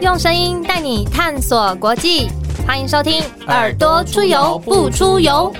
[0.00, 2.26] 用声音带你探索国际，
[2.66, 5.52] 欢迎收听《耳朵出游不出游》。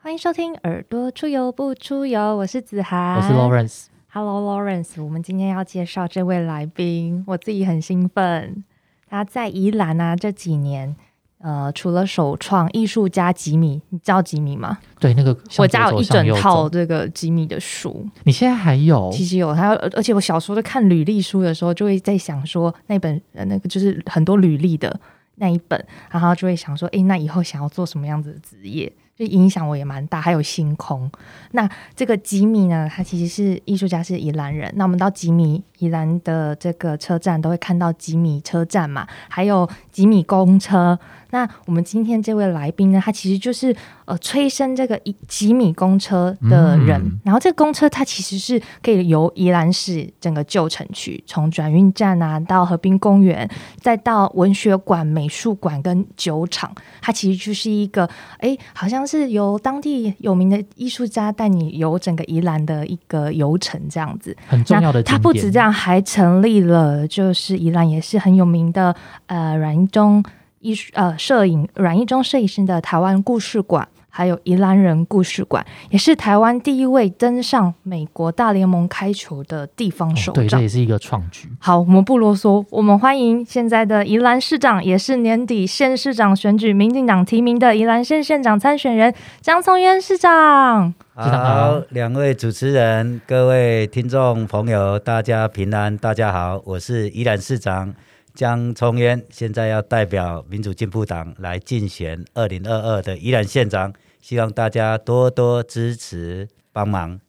[0.00, 3.86] 欢迎收听《耳朵出游不出游》，我是子涵，我是 Lawrence。
[4.12, 8.62] Hello Lawrence，我们今天要介绍这位来宾，我自己很兴奋。
[9.10, 10.94] 他在宜兰啊这几年。
[11.40, 14.76] 呃，除了首创艺术家吉米，你知道吉米吗？
[14.98, 18.04] 对，那个我家有一整套这个吉米的书。
[18.24, 19.08] 你现在还有？
[19.12, 24.98] 其实有，还有，而且我小时候在看履历书的时候，就会在想说，那本呃那个就是很多履历的
[25.36, 28.92] 那一本，然后就会想说，哎，那以后想要做什么样子的职业？
[29.16, 30.20] 就影响我也蛮大。
[30.20, 31.10] 还有星空，
[31.50, 34.72] 那这个吉米呢，他其实是艺术家，是宜兰人。
[34.76, 40.98] 那我们到吉米宜兰的这个车站，都会看到吉米车站嘛，还有吉米公车。
[41.30, 43.74] 那我们今天这位来宾呢，他其实就是
[44.06, 47.20] 呃催生这个一几米公车的人。
[47.22, 53.46] 然后这个公车它其实是可以由宜兰市整个旧城区，从转运站啊到河滨公园，
[53.78, 64.34] 再到文学馆、美术馆跟酒厂，它其实就是一个哎，好像是由当地有名的艺术家带你游整个宜兰的一个游程这样子。
[64.46, 65.02] 很重要的。
[65.02, 68.94] 它不止这样，还成立了就是宜兰也是很有名的
[69.26, 70.22] 呃阮中。
[70.60, 73.86] 艺术呃，摄影阮一中摄影师的台湾故事馆，
[74.18, 80.34] 还有宜兰人故事馆，也是台湾第一位登上美国大联盟开球的地方首长。
[80.34, 81.48] 对，这也是一个创举。
[81.60, 90.92] 好，我们不啰嗦，我们欢迎现在的宜兰市长，也是年底县市长选举民进党提名的宜兰县县长参选人江聪渊市长。
[91.14, 97.94] 好，两位主持人，各位听众朋友，大家平安，大家好，我是宜兰市长。
[98.34, 107.20] 江聪渊现在要代表民主进步党来竞选二零二二的宜兰县长，希望大家多多支持帮忙。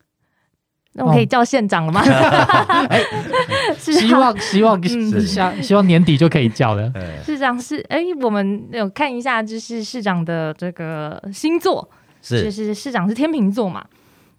[0.94, 2.04] 那我可以叫县长了吗？
[3.78, 6.92] 希望希望希希望年底就可以叫了。
[7.24, 11.88] 市长 是哎，我们有看一下，就是市长的这个星座，
[12.22, 13.86] 是就是市长是天秤座嘛。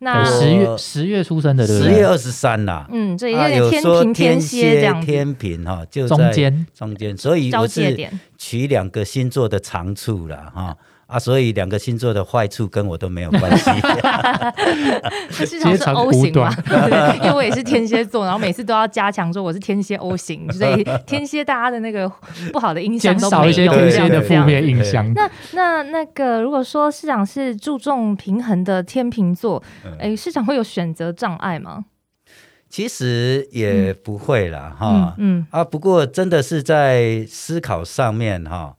[0.00, 1.78] 那十月十月出生的，对？
[1.78, 2.86] 十月二十三啦。
[2.90, 10.76] 嗯，这有点天平天蝎这样天平哈，就中间中间，所以我是取两个星座的长处了哈。
[11.10, 13.70] 啊，所以两个星座的坏处跟我都没有关系。
[15.44, 16.54] 市场是 O 型嘛？
[17.16, 22.10] 因为我也是天蝎座，然后每次都要加强说我是天蝎 O 型，所以天蝎大家的那个
[22.52, 25.12] 不好的印象都少一些天蝎的负面印象。
[25.14, 29.60] 那那那个，如果说市长是注重平衡的天秤座，
[29.98, 31.86] 哎，市长会有选择障碍吗？
[32.68, 38.76] 其实也不会啦，哈，嗯啊，不过真的是在思考上面哈。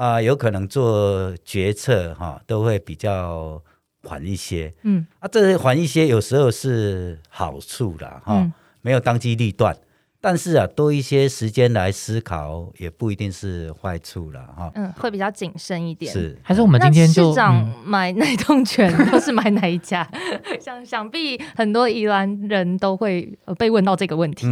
[0.00, 3.62] 啊，有可能做决策哈，都会比较
[4.04, 4.72] 缓一些。
[4.80, 8.50] 嗯，啊，这缓一些有时候是好处啦，哈，
[8.80, 9.76] 没有当机立断。
[10.22, 14.70] 但是啊，多一些时间来思考，也不一定是坏处了哈。
[14.74, 16.12] 嗯，会比较谨慎一点。
[16.12, 20.06] 是，还是我们今天就市长买哪栋权，都是买哪一家？
[20.60, 24.46] 想想必很多宜兰人都会被问到这个问题。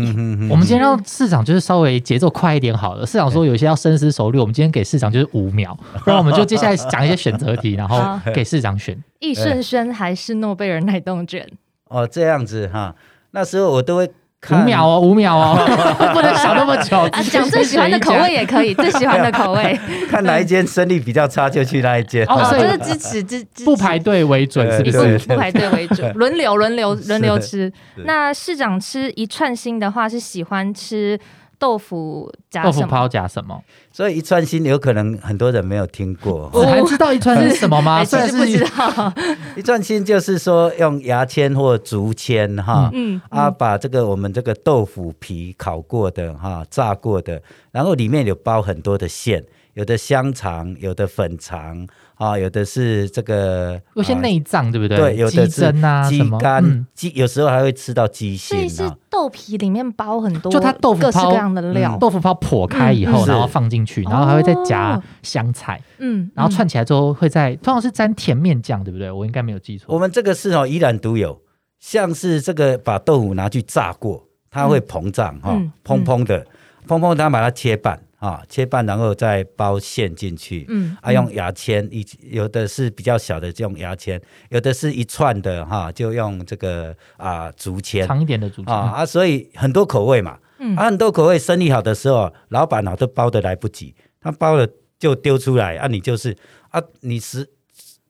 [0.51, 3.05] 我们今天让市长就是稍微节奏快一点好了。
[3.05, 8.99] 市长说有些要深思熟虑，我们今天给市长就是五秒， 然后我们就接下来讲一些选择题，然后 给市长选。
[9.19, 11.47] 易顺轩还是诺贝尔奶冻卷？
[11.89, 12.97] 哦，这样子哈，
[13.33, 14.11] 那时候我都会。
[14.51, 15.57] 五秒哦，五秒哦，
[16.15, 17.09] 不能想那么久。
[17.31, 19.79] 讲最喜欢的口味也可以，最喜欢的口味。
[20.09, 22.25] 看哪一间生意比较差，就去那一间。
[22.27, 25.19] 哦，就是支持支不排队为准，是不是？
[25.27, 27.71] 不排队为准， 轮流轮流轮流吃。
[28.05, 31.19] 那市长吃一串心的话，是喜欢吃。
[31.59, 33.61] 豆腐加豆腐泡夹什么？
[33.93, 36.49] 所以一串心有可能很多人没有听过。
[36.53, 38.05] 我 还知道一串是什么吗？
[38.05, 39.13] 算是不知道。
[39.57, 47.43] 一串心就是说用牙签或竹签哈，嗯啊，把这个我们这个豆腐皮烤过的哈，炸过的，
[47.73, 51.87] 然后里面有包很多的馅，有的香肠，有的粉肠。
[52.19, 54.99] 啊，有的是这个，有些内脏，对不对？
[54.99, 55.73] 对，有的是
[56.09, 58.59] 鸡肝，鸡有时候还会吃到鸡心。
[58.59, 69.11] 所以是豆皮里面包很多，就它豆腐各式各样的料，豆腐泡破开以后，然后放进去，然后还会再夹香菜，嗯，然后串起来之后会在，通常是沾甜面酱，对不对？
[69.13, 69.95] 我应该没有记错。
[69.95, 71.41] 我们这个是哦，依然独有，
[71.79, 76.45] 像是这个把豆腐拿去炸过，它会膨胀哈，砰砰的，
[76.89, 78.01] 砰砰，它把它切半。
[78.19, 84.19] 啊，切半然后再包馅进去，嗯，啊，用牙签，一有的是比较小的，就用牙签；
[84.51, 88.75] 有的是一串的，哈，就用这个啊竹签，长一点的竹签。
[88.75, 94.67] 啊啊，所以很多口味嘛，嗯，啊，很多口味，生意好的时候，老板啊都包的来不及，他包了
[94.99, 96.37] 就丢出来，啊，你就是
[96.71, 97.49] 啊，你是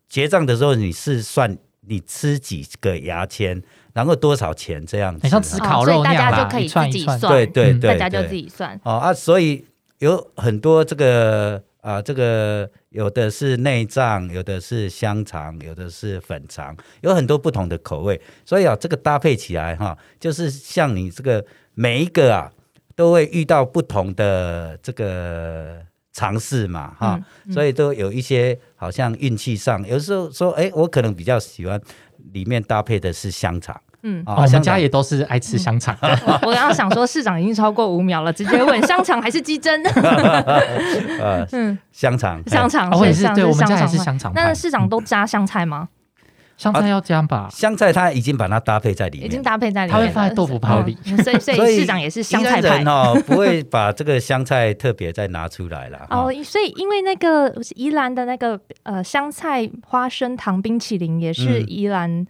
[0.08, 3.62] 结账的时候你是算你吃几个牙签。
[3.94, 8.80] 然后多少钱这样子，很像吃烤肉那样可以自己算，对对对，大家就自己算。
[8.84, 9.64] 哦啊，所以
[9.98, 18.20] 有很多这个啊，这个有的是内脏，有的是香肠，有的是粉肠，有很多不同的口味。
[18.44, 22.52] 所以啊，这个搭配起来哈，就是像你这个每一个啊，
[22.94, 31.80] 都会遇到不同的这个尝试嘛哈，所以都有一些好像运气上，有时候说哎，我可能比较喜欢
[32.32, 33.80] 里面搭配的是香肠。
[34.02, 35.96] 嗯，我们家也都是爱吃香肠。
[36.42, 39.76] 我刚刚想说，市长已经超过五秒了，直接问香肠还是鸡胗？
[41.52, 44.32] 嗯，香肠，香肠，我也是，对我们家也是香肠。
[44.34, 45.88] 那市长都加香菜吗？
[46.56, 47.48] 香菜要加吧？
[47.52, 50.96] 香菜他已经把它搭配在里面，已经搭配在里面，他会放在豆腐泡里。
[51.22, 56.06] 所以，所以市长也是香菜派哦，不会把这个香菜特别再拿出来了。
[56.10, 62.26] 哦，所以因为那个宜兰的那个呃香菜花生糖冰淇淋也是宜兰。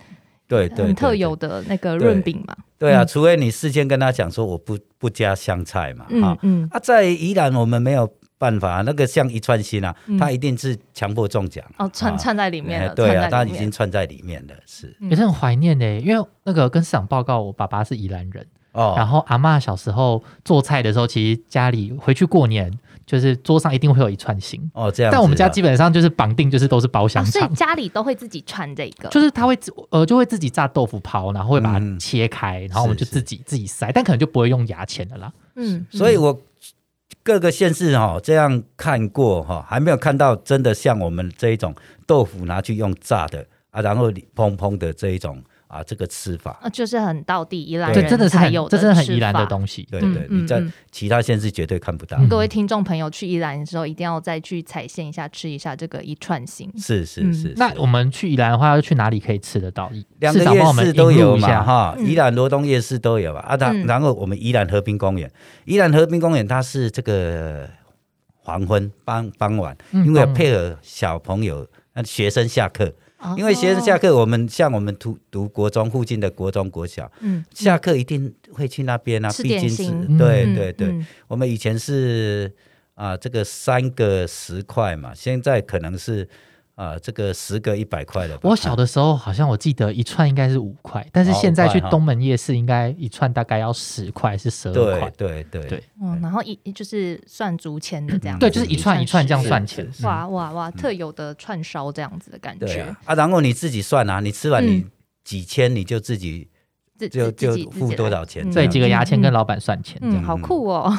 [0.49, 2.57] 对对，很特有的那个润饼嘛。
[2.79, 12.95] 对啊，除非你事先跟他讲说我不不加香菜嘛，哈，嗯，啊，在宜兰我们没有办法，那个像一串心啊，他一定是强迫中奖哦，串串在里面了。
[12.95, 14.97] 对啊，他已经串在里面了，是。
[15.01, 22.73] 也是很怀念的，因为那个跟市长报告，我爸爸是宜兰人哦，然后阿妈小时候做菜的时候，其实家里回去过年。
[23.09, 25.11] 就是桌上一定会有一串心哦，这样。
[25.11, 29.09] 但我们家基本上就是绑定，就是都是包香肠，所以家里都会自己串这个。
[29.09, 29.59] 就是他会
[29.89, 35.33] 呃，就会自己炸豆腐泡，然后会把它切开，然后我们就自己自己塞，但可能就不会用牙签的啦。
[35.55, 36.39] 嗯，所以我
[37.23, 41.75] 各个县市哈这样看过哈，还没有看到真的像我们这一种
[42.07, 45.43] 豆腐拿去用炸的啊，然后砰砰的这一种。
[45.69, 49.87] 啊，这个吃法啊，就是很道地宜兰人才有，这真的很宜兰的东西。
[49.91, 52.19] 对对，你在其他县市绝对看不到。
[52.29, 56.73] 各位听众朋友去宜兰的时候，一定要再去踩线一下，吃一下这个一串心。
[56.79, 57.53] 是是是。
[57.57, 59.93] 那我们去宜兰的话，要去哪里可以吃得到？
[60.21, 63.55] 两个夜市都有嘛，哈，宜兰罗东夜市都有啊。
[63.61, 65.31] 然然后我们宜兰河滨公园，
[65.67, 67.69] 宜兰河滨公园它是这个
[68.37, 72.91] 黄昏傍傍晚，因为配合小朋友、那学生下课。
[73.37, 80.95] 因为学生下课，我们像我们读读国中附近的国中国小，嗯，下课一定会去那边啊，毕竟是，对对对，
[81.27, 82.53] 我们以前是
[82.95, 86.29] 啊，这个三个十块嘛，现在可能是。
[86.79, 88.39] 啊，这个十个一百块的。
[88.43, 95.11] 我小的时候好像我记得一串应该是五块，但是现在去东门夜市应该一串大概要十块，是十二块。
[95.17, 95.83] 对对对。
[96.01, 98.39] 嗯，然后一就是算竹签的这样。
[98.39, 99.85] 对，就是一串一串这样算钱。
[100.03, 102.95] 哇哇哇，特有的串烧这样子的感觉。
[103.05, 104.87] 啊，然后你自己算啊，你吃完你
[105.25, 106.49] 几千你就自己。
[107.07, 108.51] 就就付多少钱？
[108.51, 109.99] 对，几个牙签跟老板算钱。
[110.01, 110.91] 嗯，好酷哦！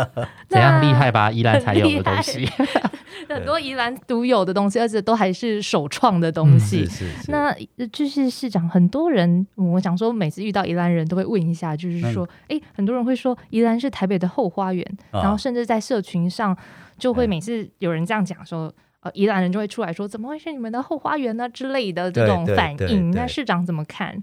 [0.48, 1.30] 怎样厉害吧？
[1.30, 2.46] 宜兰才有的东西，
[3.28, 6.84] 很多宜兰独有的东西，而且都还是首创的东西。
[6.86, 7.30] 是是。
[7.30, 7.54] 那
[7.90, 16.56] 就是市长，很多人，我想说，每次遇到宜兰人都会问一下，就是说，哎，很多人会说宜兰是台北的后花园，然后甚至在社群上
[16.98, 23.10] 就会每次有人这样讲说，呃，宜兰人就会出来说，怎么会是你们的后花园呢之类的这种反应？
[23.10, 24.22] 那市长怎么看？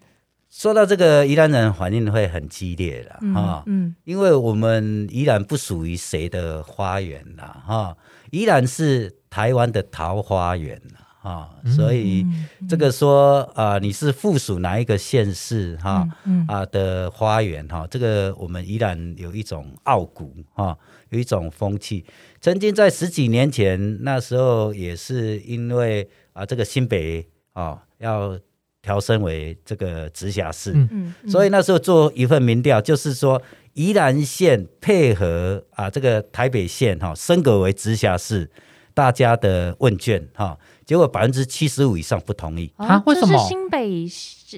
[0.56, 7.98] 说到这个宜兰人反应会很激烈了哈，嗯，因为我们宜兰不属于谁的花园啦哈，
[8.32, 10.82] 宜兰是台湾的桃花源
[11.22, 12.26] 哈，所以
[12.70, 16.08] 这个说啊你是附属哪一个县市哈
[16.48, 20.78] 啊的花园哈，这个我们宜兰有一种傲骨哈，
[21.10, 22.06] 有一种风气，
[22.40, 28.40] 曾经在十几年前那时候也是因为啊这个新北啊要。
[28.86, 33.42] 调升为这个直辖市，嗯嗯，所以那时候做一份民调，就是说
[33.74, 38.48] 宜兰县配合啊这个台北县哈升格为直辖市，
[38.94, 43.02] 大家的问卷哈，结果百分之七十五以上不同意啊？
[43.08, 43.36] 为什么？
[43.48, 44.06] 新北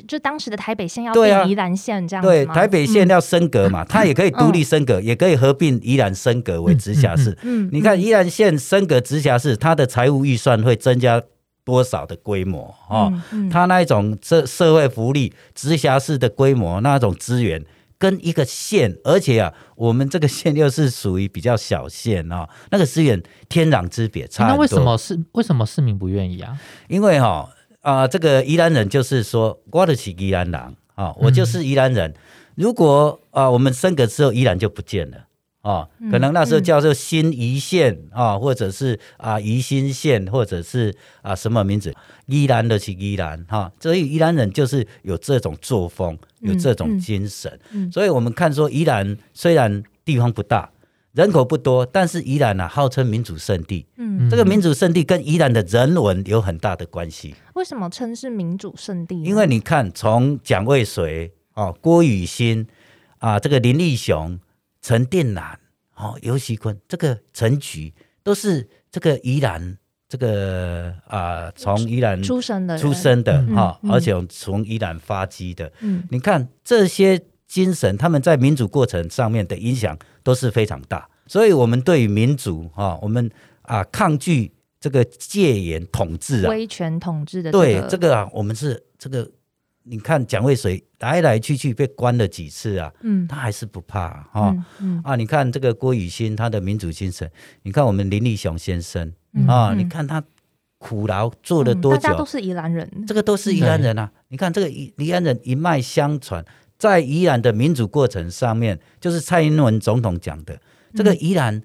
[0.05, 7.35] 就当时的台北县要变宜兰县这样对，台北县要升格嘛，它也可以独立升格，也可以合并宜兰升格为直辖市。
[7.43, 11.23] 嗯，你看宜兰县升格直辖市，它的财务预算会增加。
[11.67, 13.11] 多少的规模啊？
[13.51, 17.61] 他那一种社社会福利直辖市的规模，那种资源
[17.97, 26.57] 跟一个县，而且啊，我们这个县又是属于比较小县哦，那个资源天壤之别，差那为什么市为什么市民不愿意啊？
[26.87, 27.49] 因为哈
[27.81, 32.13] 啊，这个宜兰人就是说，我得起宜兰人啊，我就是宜兰人。
[32.55, 35.26] 如果啊，我们升格之后，宜兰就不见了。
[35.67, 41.93] 啊，可能那时候叫做新宜县啊，或者是啊宜新县，或者是啊什么名字？
[42.27, 47.59] 宜兰的是宜兰哈，所以宜兰人就是有这种作风，有这种精神。
[47.91, 50.69] 所以我们看说，宜兰虽然地方不大，
[51.11, 53.85] 人口不多，但是宜兰呢号称民主圣地。
[53.97, 57.35] 嗯，这个民主圣地跟宜兰的人文有很大的关系。
[57.55, 59.21] 为什么称是民主圣地？
[59.21, 62.65] 因为你看，从蒋渭水哦，郭雨欣
[63.19, 64.39] 啊，这个林立雄、
[64.87, 65.59] 陈定南，
[65.97, 69.77] 哦，尤喜坤，这个陈菊都是这个宜兰
[70.07, 75.69] 这个啊，从宜兰出生的出生的哈，而且从宜兰发迹的。
[75.81, 81.09] 嗯，你看这些精神，他们在民主过程上面的影响都是非常大。
[81.25, 83.29] 所以，我们对于民主哈，我们
[83.63, 89.29] 啊抗拒这个戒严统治啊，威权统治的对这个啊，我们是这个。
[89.89, 92.91] 你看蒋渭水来来去去被关了几次啊？
[93.01, 94.55] 嗯，他还是不怕哈。
[94.79, 97.29] 嗯啊，你看这个郭雨欣他的民主精神，
[97.63, 99.13] 你看我们林立雄先生
[99.47, 100.21] 啊，你看他
[100.77, 102.01] 苦劳做了多久？
[102.01, 104.11] 大家都是宜兰人，这个都是宜兰人啊。
[104.27, 106.43] 你看这个宜宜兰人一脉相传，
[106.77, 110.59] 在宜兰的民主过程上面，就是蔡英文总统讲的，
[110.93, 111.61] 这个宜兰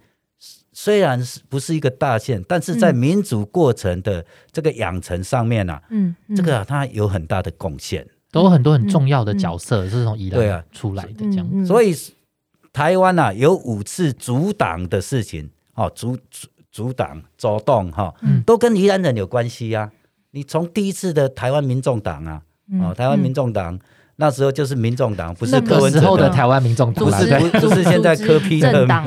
[0.72, 8.06] 虽然是不是一个大县，但是在民主过程的这个养成上面啊，嗯，这个他有很大的贡献。
[8.30, 11.66] 都有很多很重要的角色是从宜兰出来的，这样。
[11.66, 11.94] 所以
[12.72, 18.14] 台湾啊有五次阻挡的事情，哦，阻阻阻挡走动哈，
[18.46, 19.92] 都跟宜兰人有关系呀。
[20.30, 22.42] 你从第一次的台湾民众党啊，
[22.80, 23.78] 哦，台湾民众党。
[24.22, 27.26] 那时候就是民众党，不是柯文哲的台湾民众党，不是
[27.58, 29.04] 不是现在 柯批的，对吧？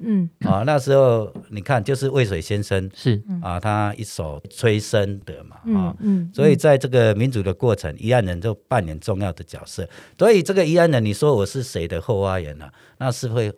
[0.00, 5.94] 嗯啊，那时候你看，就是渭水先生是啊，他一手催生的嘛啊，
[6.34, 9.88] 所以在这个民主的过程，宜安人就扮演重要的角色。
[10.18, 12.68] 所以这个宜安人，你说我是谁的后花园呢？
[12.98, 13.52] 那是会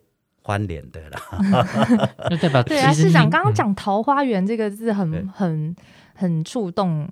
[0.44, 2.36] 翻脸的啦。
[2.38, 2.62] 对吧？
[2.64, 5.74] 对啊，市长刚刚讲“桃花源”这个字，很很
[6.14, 7.08] 很触动。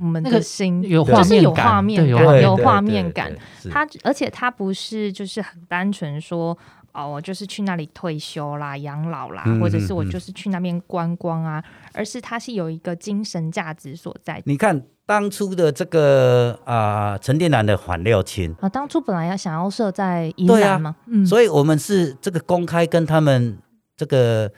[0.00, 3.32] 我们的心有画面感，有画面感。
[3.70, 6.56] 他而且他不是就是很单纯说
[6.92, 11.62] 哦，我就是去那里退休啦、养老啦，或者是我就是去那边观光啊，
[11.92, 14.40] 而是他是有一个精神价值所在。
[14.44, 23.58] 你看当初的这个啊，陈店南的反六亲啊，当初本来要想要设在宜兰嘛，嗯，所以我们是这个公开跟他们
[23.96, 24.48] 这个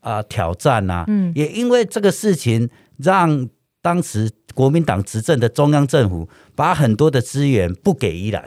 [0.00, 2.68] 啊挑战啊，嗯，也因为这个事情
[2.98, 3.48] 让。
[3.82, 8.42] 当时国民党执政的中央政府把很多的资源不给伊朗，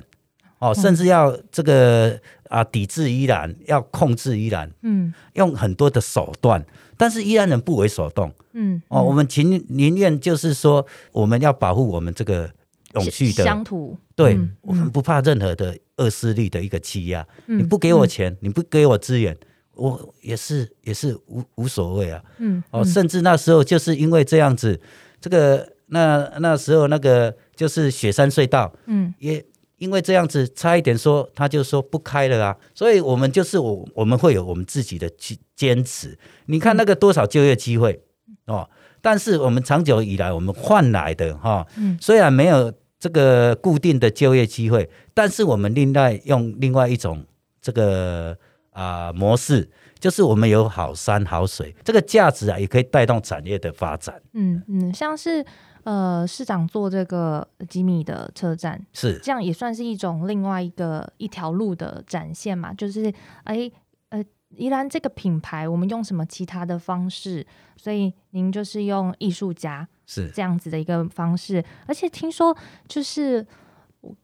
[0.58, 6.66] 哦，甚至要这个啊抵制伊朗，要控制伊朗，嗯，用很多的手段，
[6.98, 12.50] 但是伊朗人不为所动，嗯，哦，我们情宁愿就是说，我们要保护我们这个
[12.96, 19.38] 永续的乡土，对我们不怕任何的恶势力的一个欺压，你不给我钱，你不给我资源，
[19.76, 24.82] 我也是也是无无所谓啊，嗯，哦，甚至那时候就是因为这样子。
[25.22, 29.44] 这个那那时候那个就是雪山隧道，嗯，也
[29.78, 36.18] 因为这样子差一点说他就说不开了啊，所以我们就是我我们会有我们自己的去坚持。
[36.46, 38.02] 你看那个多少就业机会
[38.46, 38.70] 哦，
[39.02, 47.26] 但是我们长久以来我们换来的哈，嗯，虽然没有这个固定的就业机会，但是我们另外用另外一种
[47.62, 48.38] 这个
[48.72, 49.70] 啊模式。
[50.00, 54.16] 就是我们有好山好水，这个价值啊，也可以带动产业的发展。
[54.32, 55.46] 嗯嗯，像是
[55.90, 62.72] 呃市长做这个吉米的车站，是这样也算是一种另外一个一条路的展现嘛。
[62.72, 63.12] 就是
[63.44, 63.72] 哎
[64.10, 67.44] 呃，宜兰这个品牌，我们用什么其他的方式？
[67.76, 72.56] 所以您就是用艺术家是这样子的一个方式，而且听说
[72.88, 73.44] 就是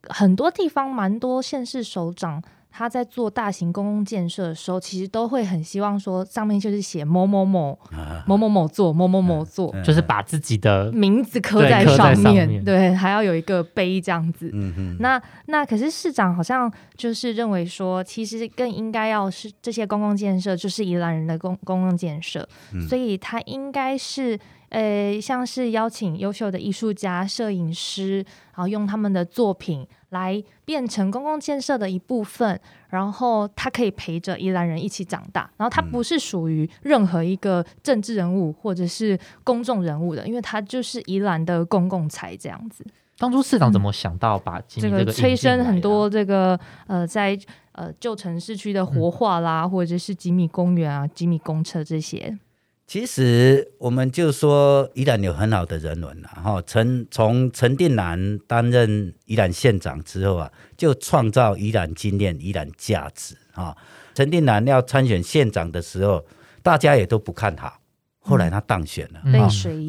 [0.10, 2.44] 很多地方蛮多县市首长。
[2.78, 7.80] 他在做大型公共建设的时候，其实都会很希望说，上面就是写某某某
[8.26, 14.52] 某某某座某某某座，就是把自己的 名字刻在上面，对，还要有一个碑这样子。
[15.00, 22.46] 那那可是市长好像就是认为说，其实更应该要是这些公共建设就是宜兰人的公公共建设，
[22.90, 24.38] 所以他应该是。
[24.70, 32.58] 呃，像是邀请优秀的艺术家、摄影师，然后用他们的作品来变成公共建设的一部分，
[32.90, 42.86] 然后他可以陪着宜兰人一起长大，然后他不是属于任何一个政治人物或者是公众人物的，因为他就是宜兰的公共财这样子。
[43.18, 47.38] 当初市长怎么想到把这个催生很多这个呃，在
[47.74, 52.38] 呃旧城市区的活化啦，或者是吉米公园啊、吉米公车这些？
[52.88, 56.62] 其实我们就说宜兰有很好的人文了哈。
[56.68, 63.76] 陈从陈定南担任宜兰县长之后啊，就创造宜兰经验、宜兰价值啊。
[64.14, 66.24] 陈定南要参选县长的时候，
[66.62, 67.80] 大家也都不看好，
[68.20, 69.20] 后来他当选了，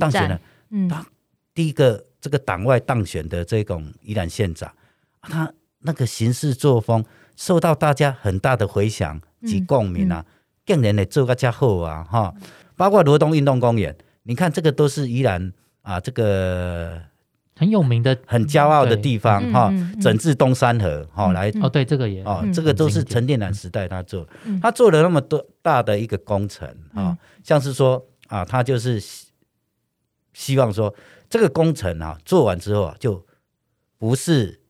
[0.01, 1.07] 当选了，嗯，他
[1.53, 4.73] 第一个这个党外当选的这种宜兰县长，
[5.21, 7.05] 他那个行事作风
[7.37, 10.25] 受到大家很大的回响及共鸣啊，
[10.65, 12.35] 更人的做个家好啊哈。
[12.77, 15.53] 包括罗东运动公园，你看这个都是依然
[15.83, 17.01] 啊，这个
[17.57, 24.29] 很有名的、很骄傲的地方哈，整治东山河哈，来哦，对，这个也哦，这个都是陈电南时代他做，
[24.61, 29.03] 他做了那么多大的一个工程啊，像是说啊，他就是
[30.35, 30.95] 希望说
[31.31, 33.25] 这个工程啊做完之后啊，就
[33.97, 34.61] 不是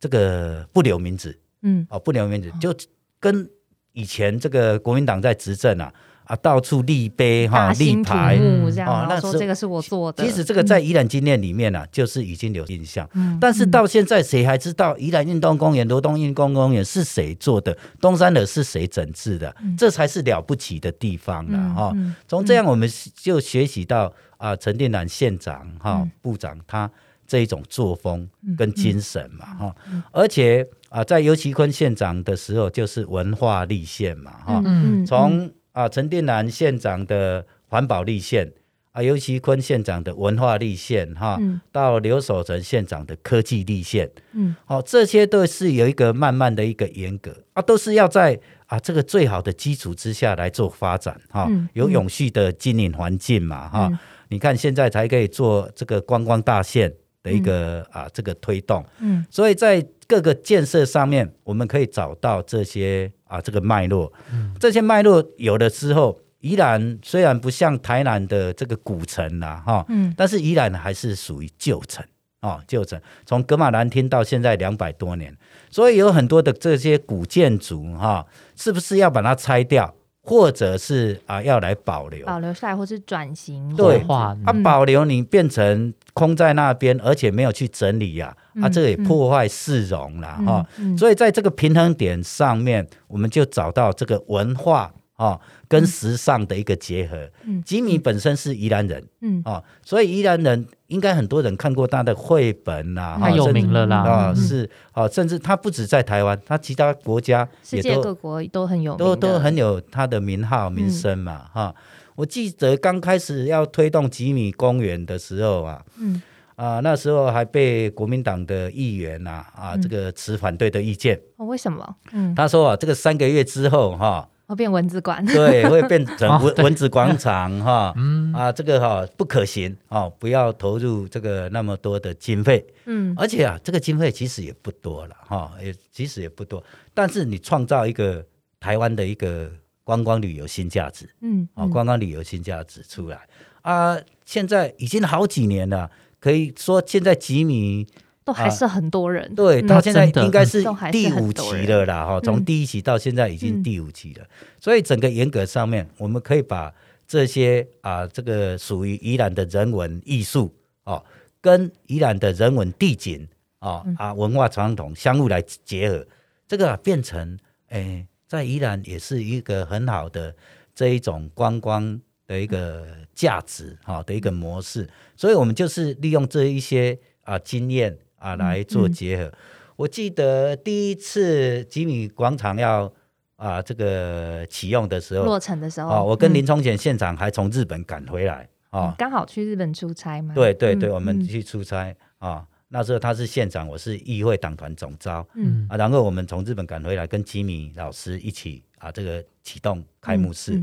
[0.00, 2.74] 这个不留名字，嗯，哦，不留名字，就
[3.20, 3.50] 跟
[3.92, 5.92] 以前这个国民党在执政啊。
[6.24, 8.38] 啊，到处立碑哈，立牌
[8.86, 10.24] 哦，那说这个是我做的。
[10.24, 13.08] 其实这个在宜兰经验里面呢，就是已经有印象。
[13.12, 17.76] 嗯，但是到现在谁还知道宜兰运动公园、罗东运动公园是谁做的？
[18.00, 19.54] 东山的是谁整治的？
[19.76, 21.92] 这才是了不起的地方了哈。
[22.26, 26.90] 从这样我们就学习到啊，陈定南县长哈部长他
[27.26, 28.26] 这一种作风
[28.56, 29.76] 跟精神嘛哈。
[30.10, 34.62] 而且啊，在尤其坤县长的时候，就是文化立县嘛哈。
[34.64, 38.52] 嗯，从啊，陈定南县长的环保立县，
[38.92, 41.38] 啊，尤其坤县长的文化立县，哈，
[41.72, 53.90] 到刘守成县长的科技立县，嗯，好，这些都是有一个慢慢的一个严格啊，都是要在啊这个最好的基础之下来做发展，哈，有永续的经营环境嘛，哈，
[54.28, 56.94] 你看现在才可以做这个观光大县。
[57.24, 72.04] 的一个啊，这个推动，嗯，所以在各个建设上面，我们可以找到这些啊，这个脉络，嗯，这些脉络有了之后，宜兰虽然不像台南的这个古城呐，哈，嗯，但是宜兰还是属于旧城
[72.40, 75.36] 啊，旧城，从格马兰厅到现在两百多年，
[75.68, 78.24] 所以有很多的这些古建筑哈，
[78.54, 79.92] 是不是要把它拆掉？
[80.26, 90.66] 或者是啊，要来保留，保留下来，或是转型对啊，保留你变成空在那边，而且没有去整理呀，啊，这个也破坏市容了哈。
[90.96, 94.92] 所以在这个平衡点上面，我们就找到这个文化。
[95.16, 97.30] 哦，跟时尚的一个结合。
[97.44, 103.98] 嗯，吉米本身是宜兰人，嗯，哦，所以宜兰人应该很多人看过他的绘本啦，太有名了啦。
[103.98, 111.42] 啊，是，哦，甚至他不止在台湾，他其他国家，世界各国都很有，都都很有他的名号名声嘛。
[111.54, 111.72] 哈，
[112.16, 116.22] 我记得刚开始要推动吉米公园的时候啊，嗯，
[116.56, 121.20] 啊，那时候还被国民党的议员呐，啊，这个持反对的意见。
[121.36, 121.96] 哦，为什么？
[122.12, 124.28] 嗯，他说啊，这个三个月之后，哈。
[124.46, 127.94] 会变蚊子馆，对，会变成蚊蚊子广场哈，
[128.34, 138.22] 啊，这个哈不可行哦，不要投入这个那么多的经费，嗯，而且啊，这个经费其实也不多了哈，也其实也不多，但是你创造一个
[138.60, 139.50] 台湾的一个
[139.84, 143.20] 观光旅游新价值，嗯，啊，观光旅游新价值出来。
[143.62, 147.86] 啊，现在已经好几年了，可以说现在吉米。
[148.26, 154.26] 都还是很多人，对，到现在应该是第五期了啦，哈，从第一期到现在已经第五期了，
[154.58, 156.72] 所以整个严格上面，我们可以把
[157.06, 161.04] 这些啊，这个属于宜兰的人文艺术哦，
[161.42, 166.06] 跟宜兰的人文地景啊啊文化传统相互来结合，
[166.48, 170.34] 这个变成诶，在宜兰也是一个很好的
[170.74, 177.98] 这一种观光的一个价值哈的一个模式，所以我们就是利用这一些啊经验。
[178.24, 179.30] 啊，来做结合。
[179.76, 182.90] 我记得第一次吉米广场要
[183.36, 190.32] 啊这个启用的时候，落成的时候，啊，我跟林冲贤现场还从日本赶回来啊，刚好去日本出差嘛。
[190.34, 195.66] 对对对，我们去出差啊，那时候他是县长，我是议会党团总召，嗯。
[195.68, 200.60] 啊，然后我们从日本赶回来，跟吉米老师一起啊这个启动开幕式。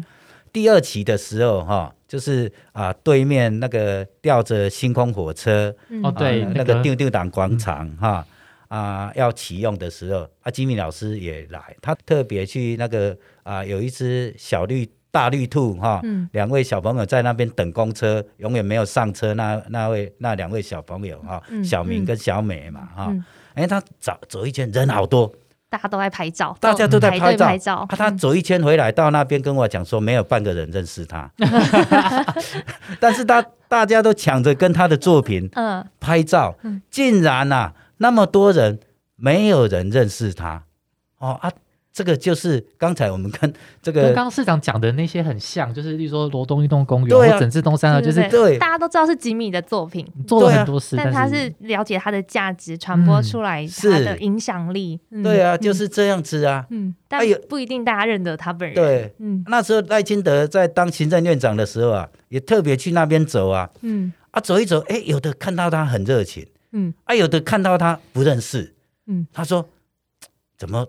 [0.53, 8.27] 第二期的时候，哈，就是啊，对面那个吊着星空火车，哦，对，那个丢丢党广场，哈，
[8.67, 23.13] 啊，要启用的时候，啊，吉米老师也来，他特别去那个啊，有一只小绿大绿兔，哈，两位小朋友在那边等公车，永远没有上车，那那位那两位小朋友，哈，小明跟小美嘛，哈，
[23.53, 25.31] 哎，他走走一圈，人好多。
[25.69, 27.45] 大家都在拍照，大家都在拍照。
[27.45, 27.85] 拍照。
[27.89, 31.31] 他走一圈回来，到那边跟我讲说，没有半个人认识他。
[32.99, 36.55] 但是他大家都抢着跟他的作品嗯拍照，
[36.89, 38.79] 竟然呐那么多人，
[39.15, 40.63] 没有人认识他
[41.19, 41.51] 哦啊。
[41.93, 54.97] 这个就是刚才我们跟 这个跟刚刚市长讲的那些很像，就是例如说罗东运动公园或整治东山啊，就是对，大家都知道是吉米的作品，做了很多事，但他是了解他的价值，传播出来他的影响力。
[55.21, 56.65] 对啊，就是这样子啊。
[56.69, 58.75] 嗯，但也不一定大家认得他本人。
[58.75, 63.69] 对，嗯，那时候赖清德在当行政院长的时候啊，也特别去那边走啊。
[63.81, 68.73] 嗯，啊，走一走，哎，有的看到他很热情，嗯，啊，有的看到他不认识，
[69.07, 69.67] 嗯，他说
[70.57, 70.87] 怎么？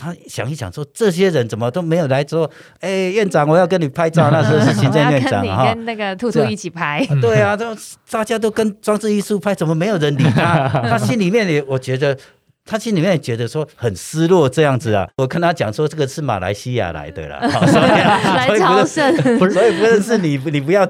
[0.00, 4.30] 他想一想说，这些人怎么都没有来说，哎，院长，我要跟你拍照。
[4.30, 7.06] 那 时候是行政院长哈，跟那个兔兔一起拍。
[7.20, 7.76] 对啊，都
[8.10, 10.66] 大家都跟装置艺术拍，怎么没有人理他？
[10.88, 12.16] 他心里面也，我觉得
[12.64, 15.06] 他心里面也觉得说很失落这样子啊。
[15.18, 19.14] 我跟他讲说，这个是马来西亚来的啦，来朝圣，
[19.52, 20.88] 所以不认识 你，你不要，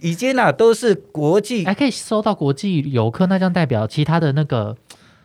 [0.00, 4.76] 已经啊都是国际，还可以收到国际游客，那将代表其他的那个。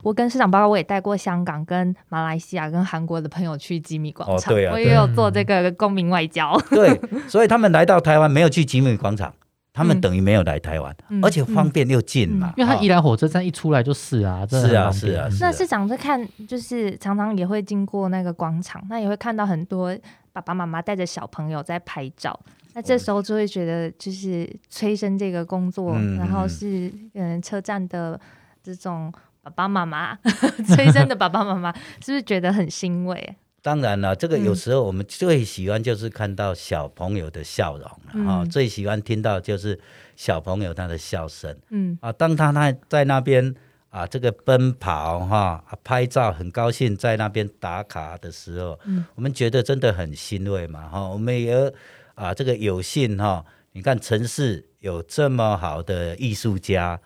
[0.03, 4.53] 我跟市长报告，我也带过香港、跟马来西亚、跟韩国的朋友去吉米广场。
[4.53, 6.55] 哦，对啊，我也有做这个公民外交。
[6.69, 9.33] 对，所以他们来到台湾没有去吉米广场，
[9.71, 12.53] 他们等于没有来台湾，而且方便又近嘛。
[12.57, 15.27] 因为他宜兰火车站一出来就是啊，是啊，是啊。
[15.39, 19.97] 那市长在看，就是常常也会经过那个广场，那也会看到很多
[20.33, 22.37] 爸爸妈妈带着小朋友在拍照。
[22.73, 28.19] 那这时候就会觉得，就是催生这个工作，然后是嗯车站的
[28.61, 29.13] 这种。
[29.43, 30.15] 爸爸妈妈
[30.67, 33.35] 催生的爸爸妈妈，是不是觉得很欣慰？
[33.61, 39.79] 当然了，这个有时候我们最喜欢就是看到小朋友的笑容啊，最喜欢听到就是
[40.15, 41.55] 小朋友他的笑声。
[41.69, 43.55] 嗯啊，当他那在那边
[43.89, 51.07] 啊，这个奔跑哈，拍照很高兴，在那边打卡的时候，嗯，我们觉得真的很欣慰嘛哈。
[51.07, 51.73] 我们也
[52.15, 56.99] 啊，这个有幸哈，你看城市有这么好的艺术家。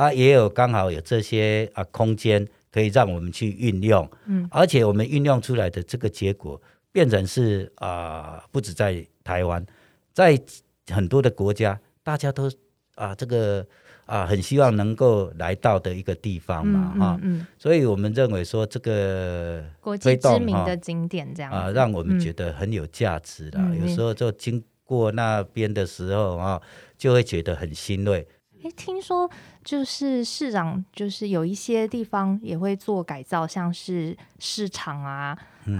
[0.00, 6.58] 啊，也有刚好有这些啊空间可以让我们去运用，嗯，而且我们运用出来的这个结果
[6.90, 9.62] 变成是啊，不止在台湾，
[10.14, 10.40] 在
[10.88, 12.50] 很多的国家，大家都
[12.94, 13.66] 啊这个
[14.06, 26.58] 啊很希望能够来到的一个地方嘛，哈，嗯，所以我们认为说这个国际知名的景点这样啊，让我们觉得很有价值的，有时候就经过那边的时候啊，
[26.96, 28.26] 就会觉得很欣慰。
[28.62, 29.30] 哎，听说
[29.64, 35.36] 就是市长，就是有一些地方也会做改造，像是市场啊，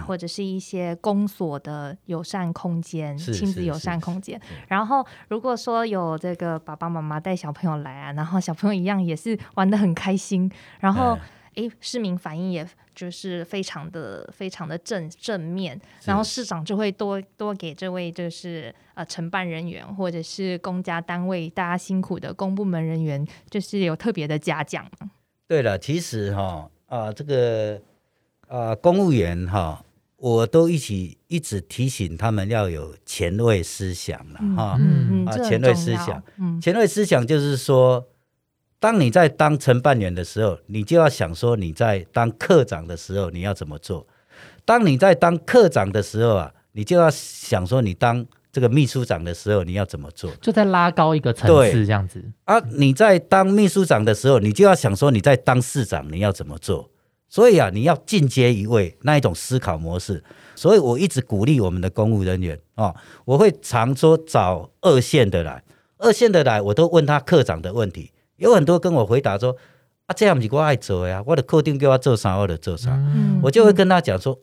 [0.07, 4.41] 或者是一些公所的友善空间、亲子友善空间。
[4.69, 11.19] 然后，如果说有这个爸爸妈妈带小朋友来啊，然后小朋友一样也是玩的很开心，然后。
[11.57, 12.65] 哎，市民反应也
[13.01, 24.87] 就是非常的非常的正正面，然后市长就会多多给这位就是呃承办人员或者是公家单位大家辛苦的公部门人员，就是有特别的嘉奖。
[25.49, 27.81] 对了，其实哈啊这个
[28.49, 29.83] 啊公务员哈，
[30.19, 36.23] 我都一起一直提醒他们要有前卫思想了哈，嗯嗯啊前卫思想，
[36.61, 38.07] 前卫思想就是说。
[38.81, 44.07] 当你在当承办员的时候，你就要想说你在当科长的时候你要怎么做；
[44.65, 52.59] 当你在当科长的时候啊，你就要想说你当这个秘书长的时候你要怎么做，就在拉高一个层次这样子啊。
[52.73, 56.91] 你在当秘书长的时候，你就要想说你在当市长你要怎么做。
[57.29, 60.25] 所以啊，你要进阶一位那一种思考模式。
[60.57, 62.93] 所以我一直鼓励我们的公务人员啊，
[63.25, 65.63] 我会常说找二线的来，
[65.99, 68.11] 二线的来，我都问他科长的问题。
[68.41, 69.55] 有很多跟我回答说
[70.09, 72.99] ：“啊，这样不是我爱做呀，我的客定给我做啥，我的做啥。”
[73.45, 74.39] 我就会跟他讲说：“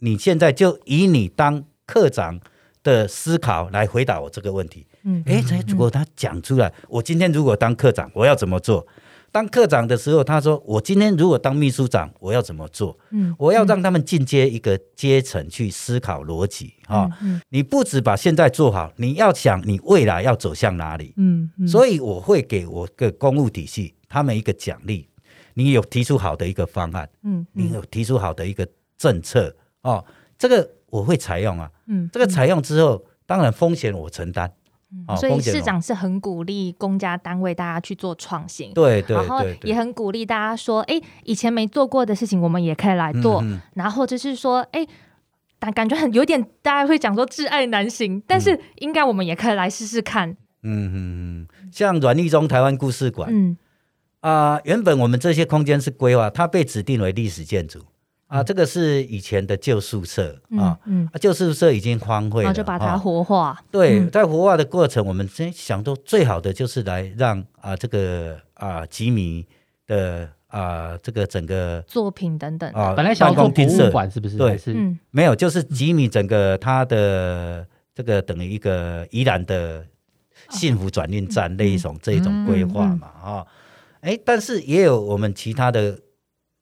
[0.00, 2.38] 你现在就以你当课长
[2.82, 8.86] 的思考来回答我这个问题。”嗯，哎，如果他讲出来，我今天如果当课长，我要怎么做？
[9.32, 17.08] 当课长的时候，他说：“我今天如果当秘书长，我要怎么做？”嗯，我要让他们进阶一个阶层去思考逻辑啊。
[17.22, 21.14] 嗯，你不止把现在做好，你要想你未来要走向哪里。
[21.16, 25.08] 嗯，所以我会给我个公务体系他们一个奖励。
[25.54, 28.66] 你有提出好的一个方案，嗯，你有提出好的一个
[28.96, 30.04] 政策哦，
[30.38, 31.70] 这个我会采用啊。
[31.86, 34.50] 嗯，这个采用之后，当然风险我承担。
[35.16, 43.44] 所以市长是很鼓励公家单位大家去做创新，对对，然后也很鼓励大家说，哎，以前没做过的事情，我们也可以来做。
[43.74, 44.84] 然后就是说，哎，
[45.60, 50.30] 感感觉很有点，大家会讲说挚爱难行，但是应该我们也可以来试试看。
[50.62, 53.56] 嗯嗯嗯，像阮立中台湾故事馆，嗯
[54.20, 57.80] 啊，原本我们这些空间是规划，它被指定为历史建筑。
[58.30, 60.78] 啊，这个是以前的旧宿舍啊，
[61.12, 63.60] 啊，旧宿舍已经荒废了，就把它活化。
[63.72, 69.44] 对，在活化的过程，我们先想到最好的就是来让啊，这个啊吉米
[69.88, 72.70] 的啊，这个整个作品等等。
[72.72, 74.36] 啊，本来想做博物馆是不是？
[74.36, 74.76] 对，是？
[75.10, 79.84] 没有，就是吉米整个他的这个等于一个宜兰的
[80.50, 83.46] 幸福转运站那一种这一种规划嘛，啊，
[84.02, 85.98] 哎，但是也有我们其他的。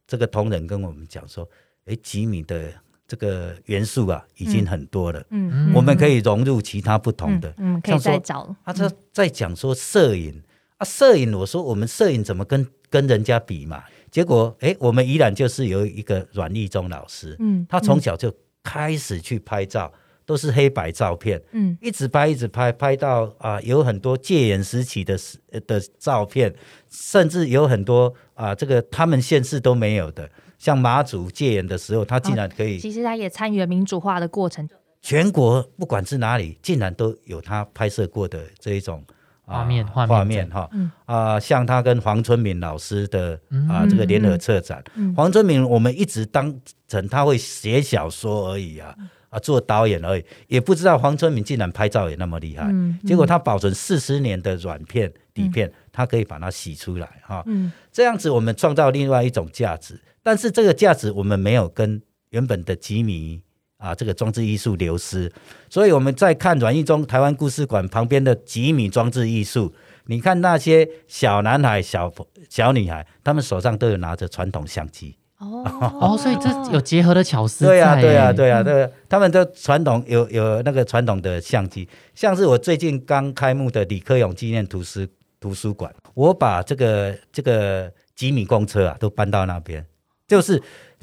[0.08, 1.48] 这个同仁跟我们讲说，
[1.84, 2.72] 哎，吉米的
[3.06, 8.56] 这个元素啊，已经很多了，嗯，我们可以融入其他不同的，嗯，可以再找。
[8.64, 10.42] 他在在讲说摄影
[10.78, 13.84] 啊，摄影，我说我们摄影怎么跟跟人家比嘛？
[14.10, 19.92] 结果，哎，我们依然就是有一个阮立忠老师，嗯，他从小就开始去拍照，
[20.24, 25.18] 都是黑白照片，嗯，一直拍，一直拍，拍到啊，有很多戒严时期的
[25.66, 26.54] 的照片，
[26.88, 34.68] 甚至有很多啊，这个他们县市都没有的，像马祖戒严的时候，他竟然可以，其实他也参与了民主化的过程，
[35.02, 39.04] 全国不管是哪里，竟然都有他拍摄过的这一种。
[39.50, 40.68] 画面画面哈
[41.06, 43.32] 啊，像他跟黄春明老师的
[43.66, 44.84] 啊这个联合策展，
[45.16, 46.54] 黄春明我们一直当
[46.86, 48.94] 成他会写小说而已啊
[49.30, 52.70] 啊做导演而已，也不知道黄春明竟然拍照也那么厉害。
[53.06, 57.42] 结果他保存四十年的软片底片，它可以把它洗出来哈。
[57.46, 63.42] 嗯这样子我们创造另外一种价值，但是这个价值我们没有跟原本的吉米。
[63.78, 65.30] 啊，这个装置艺术流失，
[65.70, 69.72] 所以我们在看阮义中台湾故事馆旁边的吉米装置艺术，
[70.06, 72.12] 你看那些小男孩、小
[72.50, 75.16] 小女孩，他们手上都有拿着传统相机。
[75.38, 75.62] 哦
[76.02, 77.66] 哦，所以这有结合的巧思。
[77.66, 78.90] 对呀，对呀，对呀，对。
[79.08, 85.06] 他们的传统有有那个传统的相机，像是我最近刚开幕的李克勇纪念图书
[85.40, 89.84] 图书馆，我把这个这个吉米公车啊都搬到那边，
[90.26, 90.62] 就是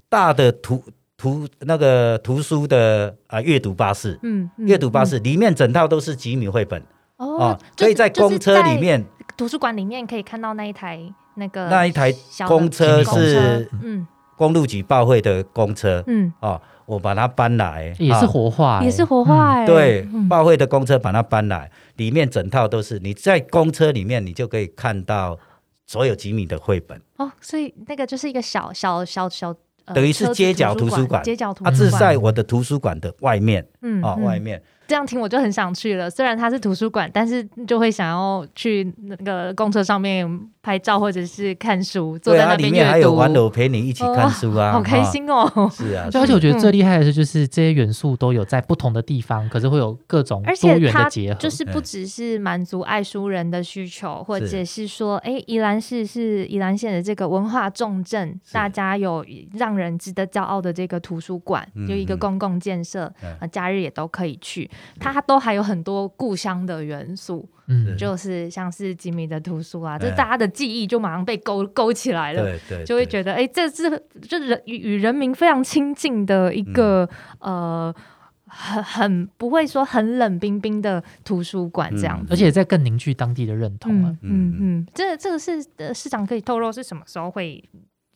[0.09, 0.83] 大的图。
[1.17, 6.83] 图那个图书的啊，阅读巴士，嗯，阅读巴士里面整套都是吉米绘本。
[7.15, 9.01] 哦，所以在公车里面，
[9.37, 10.99] 图书馆里面可以看到那一台
[11.35, 12.13] 那个那一台
[12.45, 16.33] 公车是嗯，公路局报会的公车，嗯。
[16.41, 17.95] 哦，我把它搬来。
[17.99, 25.37] 也是活化，也是活化，对，报废的公车把它搬来，里面整套都是你在公车里面，你就可以看到
[25.85, 27.01] 所有吉米的绘本。
[27.17, 29.55] 哦，所以那个就是一个小小小小。
[29.93, 34.59] 等于是街角图书馆，街角图书馆，它是在我的图书馆的外面，嗯，啊，外面。
[34.87, 36.09] 这样听我就很想去了。
[36.09, 40.27] 虽然它是图书馆，但是就会想要去那个公车上面
[40.65, 45.69] 拍照或者是看书，坐在那边里面还有玩偶陪你一起看书啊，好开心哦！
[45.71, 51.39] 是啊， 而且我觉得最厉害的是，就是这些元素都有在不同的地方，可是会有各种多元的结合。
[51.39, 59.23] 就是不只是满足爱书人的需求，或者是说，哎，宜兰市是宜兰县的这个文化重镇，大家有
[59.53, 63.05] 让人值得骄傲的这个图书馆，有一个公共建设，
[63.39, 64.67] 啊，假日也都可以去。
[64.99, 73.89] 它都还有很多故乡的元素，嗯，就是像是吉米的图书啊，这大家的记忆就马上被勾勾起来了，对对，就会觉得哎，这是
[74.21, 77.93] 就人与与人民非常亲近的一个呃，
[78.45, 87.63] 很很不会说很冷冰冰的图书馆这样，而且在更凝聚当地的认同啊，嗯嗯，这这个是呃市长可以透露是什么时候会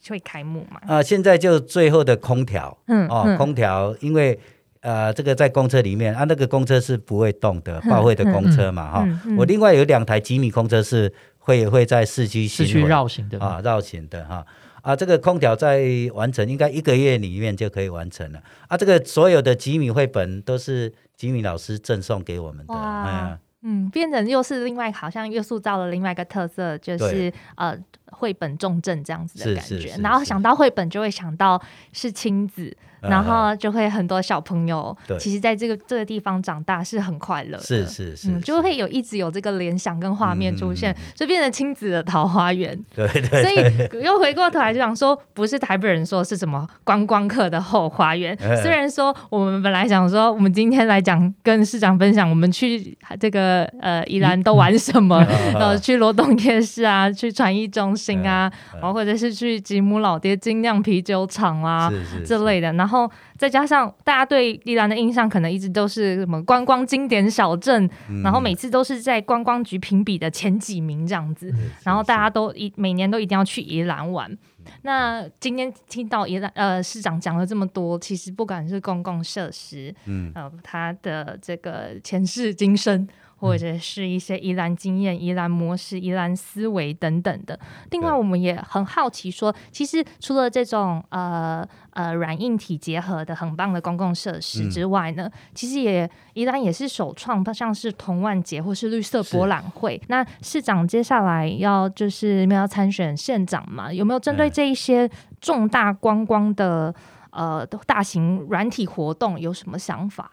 [0.07, 0.79] 会开幕吗？
[0.85, 4.39] 啊，现在就最后的空调，嗯哦，空调因为。
[4.81, 9.21] 呃，这个在公车里面啊，那个公车是不会动的，报废的公车嘛，哈。
[9.37, 14.45] 我另外有两台吉米公车是会会在市区市区绕行的啊，绕行的哈。
[14.81, 18.41] 啊，这个空调在完成，应该一个月里面就可以完成了。
[18.69, 22.73] 啊，这个所有的吉米绘本都是吉米老师赠送给我们的。
[22.73, 27.77] 哇，嗯，变成又是另外，好像又塑造了另外一个特色，就是呃，
[28.11, 29.95] 绘本重症这样子的感觉。
[29.99, 31.61] 然后想到绘本，就会想到
[31.93, 32.75] 是亲子。
[33.01, 42.77] 然后就会很多小朋友，其实在这个这个地方长大是很快乐，是是是，就会有一直有这个联想跟画面出现，就变成亲子的桃花源。
[42.93, 48.37] 对对，所以又回过头来就想说，不是台北人说是什么观光客的后花园。
[48.61, 61.89] 虽然说我们本来想说，我们今天来讲跟市长分享，我们去这个呃宜兰都玩什么，然 后去罗东夜市啊，去传艺中心啊，然后或者是去吉姆老爹精酿啤酒厂啊
[62.25, 62.89] 之类的，然后。
[62.89, 67.87] 然后再加上大家对宜兰的印象，可能一直都是什么观光经典小镇，
[68.23, 74.35] 然后每次都是在观光局评比的前几名这样子，然后大家都一每年都一定要去宜兰玩。
[74.81, 83.07] 那今天听到宜兰呃市长讲了这么多，其实不管是公共设施，嗯，呃，他的这个前世今生。
[83.39, 87.57] 或者是一些宜兰经验、宜兰模式、宜兰思维等等的。
[87.91, 100.01] 另外，我们也很好奇，说其实除了这种呃呃软硬体结合的很棒的公共设施之外呢，其实也宜兰也是首创，像是同万节或是绿色博览会。
[100.07, 103.91] 那市长接下来要就是要参选县长嘛？
[103.91, 106.93] 有没有针对这一些重大观光的
[107.31, 110.29] 呃大型软体活动有什么想法？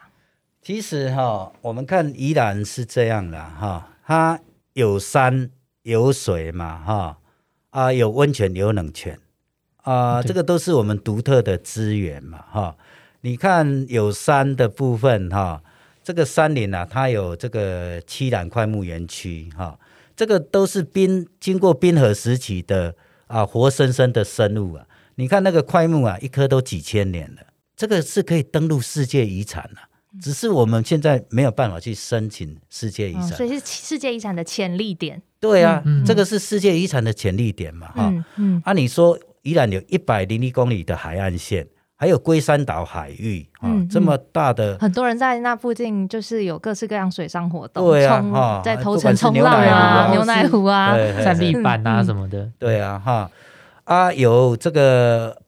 [0.66, 4.40] 其实哈，我们看宜兰是这样的哈，它
[4.72, 5.48] 有山
[5.83, 7.18] 有水嘛哈，
[7.70, 9.16] 啊有温泉有冷泉
[9.83, 12.76] 啊，这个都是我们独特的资源嘛哈。
[13.20, 15.62] 你看有山的部分哈，
[16.02, 19.79] 这个山林啊，它有这个七兰快木园区哈，
[20.16, 22.96] 这个都是冰经过冰河时期的
[23.29, 24.85] 啊，活生生的生物啊。
[25.14, 27.42] 你看那个块木啊，一颗都几千年了，
[27.76, 29.90] 这个是可以登录世界遗产了。
[30.20, 35.20] 只是我们现在没有办法去申请世界遗产，所以是世界遗产的潜力点。
[35.38, 38.12] 对啊，这个是世界遗产的潜力点嘛，哈。
[38.37, 38.61] 嗯。
[38.64, 53.31] 啊，你说依然有一百零一公里的海岸线，还有龟山岛海域啊，这么大的，很多人在那附近就是有各式各样水上活动，对啊，在头城冲浪啊，牛奶湖啊， 站立板啊什么的， 对啊，哈。
[53.85, 55.40] 啊，有这个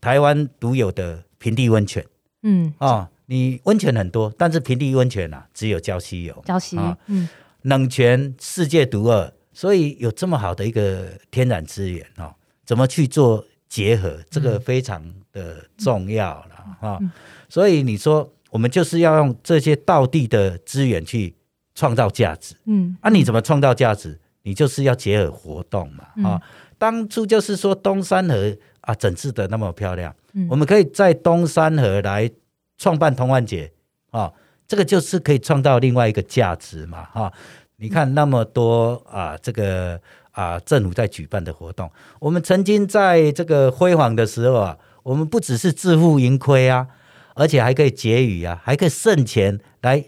[0.00, 2.04] 台湾独有的平地温泉，
[2.42, 2.72] 嗯。
[2.78, 3.08] 啊。
[3.28, 6.34] 你温泉很多，但是平地温泉啊，只有礁溪有。
[6.46, 7.28] 礁溪，嗯，
[7.62, 12.32] 冷泉世界独二，所以有这么好的一个天然资源哦，
[12.64, 14.20] 怎么去做结合？
[14.30, 17.00] 这个非常的重要了啊。
[17.48, 21.34] 所以你说，我们就是要用这些道地的资源去
[21.74, 22.54] 创造价值。
[22.66, 24.20] 嗯，啊，你怎么创造价值？
[24.42, 26.30] 你就是要结合活动嘛。
[26.30, 26.40] 啊，
[26.78, 30.14] 当初就是说东山河啊，整治的那么漂亮，
[30.48, 32.30] 我们可以在东山河来。
[32.78, 33.72] 创办童万节
[34.10, 34.32] 啊，
[34.68, 37.32] 这个就是可以创造另外一个价值嘛哈！
[37.76, 40.00] 你看那么多啊，这个
[40.32, 46.86] 啊政府在举办的活动，我们曾经在这个辉煌的时候啊，我们不只是自负盈亏啊，
[47.34, 50.04] 而且还可以结余啊，还可以剩钱来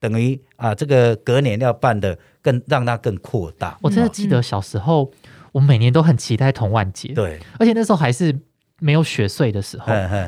[0.00, 3.78] 等于啊这个隔年要办的更让它更扩大。
[3.82, 5.12] 我真的记得小时候，
[5.52, 8.38] 我每年都很期待童万节，对，而且那时候还是。
[8.80, 9.86] 没有雪穗的时候，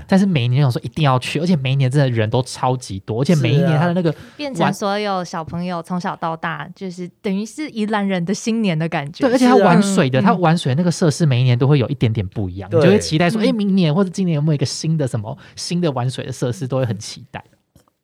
[0.09, 9.25] 但是每一年我说一定要去，而且每一年真的人都超级多，而且每一年他的那个变成所有小朋友从小到大，就是等于是宜兰人的新年的感觉。
[9.25, 17.45] 对，而且他玩水的，他玩水那个设施每一年都会有一点点不一样，你就会期待说，哎，明年或者今年有没有一个新的什么新的玩水的设施，都会很期待。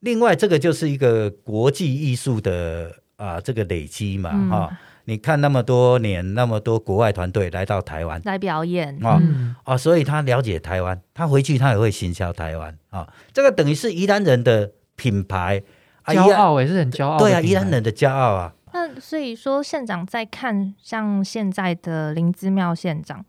[0.01, 4.79] 另外，这个就是一个国际艺术的啊，这个累积嘛，哈。
[5.09, 9.23] 你看那么多年，那么多国外团队来到台湾来表演啊
[9.63, 13.09] 啊，所以他了解台湾，他回去他也会行销台湾啊。
[13.33, 15.63] 这个等于是宜兰人的品牌，
[16.07, 17.19] 骄傲也是很骄傲。
[17.21, 18.53] 对啊，宜兰人的骄傲啊。
[18.73, 23.25] 那所以说，县长在看像现在的林芝妙县长，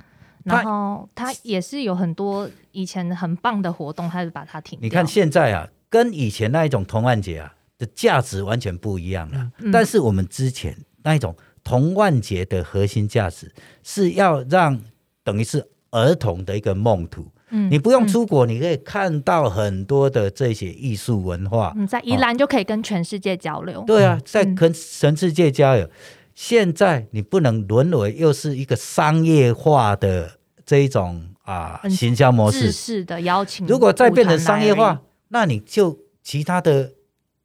[0.45, 4.79] 然后他也是有很多以前很棒的活动，他就把它停。
[4.81, 9.51] 你看现在啊，跟以前那一种同案节啊的价值完全不一样了。
[9.71, 11.35] 但是我们之前那一种。
[11.67, 13.51] 童万节的核心价值
[13.83, 14.79] 是要让
[15.21, 17.27] 等于是儿童的一个梦图。
[17.49, 21.73] 嗯，你不用出国，你可以看到很多的这些艺术文化。
[21.75, 23.83] 嗯，在宜兰就可以跟全世界交流。
[23.85, 25.89] 对啊，在跟全世界交流。
[26.33, 33.67] 现在你不能沦为又是一个商业化的这一种啊行销模式式的邀请。
[33.67, 36.93] 如果再变成商业化，那你就其他的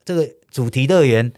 [0.04, 1.32] 这个主题乐园。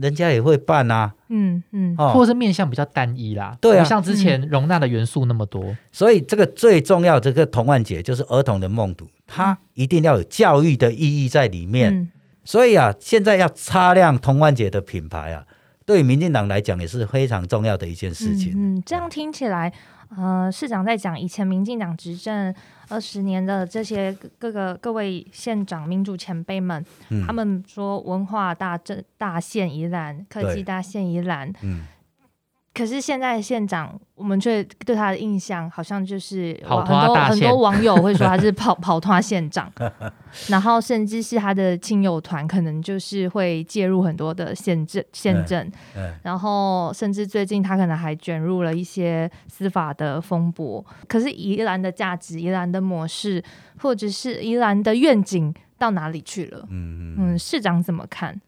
[0.00, 12.10] 人家也会办啊，嗯嗯，或者是面向比较单一啦，对啊，像之前容纳的元素那么多，所以这个最重要这个童万节就是儿童的梦读，它一定要有教育的意义在里面。
[12.46, 15.46] 所以啊，现在要擦亮童万节的品牌啊，
[15.86, 18.52] 对民进党来讲也是非常重要的一件事情。
[18.54, 19.72] 嗯，这样听起来，
[20.16, 22.54] 呃，市长在讲以前民进党执政。
[22.90, 26.84] 二十年的这些各个各位县长、民主前辈们，
[27.26, 31.50] 他们说文化大政大县宜兰，科技大县宜兰。
[32.74, 39.72] 可是现在县长，我们却对他的印象好像就是很多很多网友会说他是跑 跑团县长，
[40.48, 45.70] 然后甚至是他的亲友团可能就是会介入很多的县政县政，
[46.24, 50.84] 然后甚至最近他可能还卷入了一些司法的风波。
[51.06, 53.40] 可是宜兰的价值、宜兰的模式，
[53.78, 56.66] 或者是宜兰的愿景到哪里去了？
[56.70, 58.40] 嗯嗯，市长怎么看？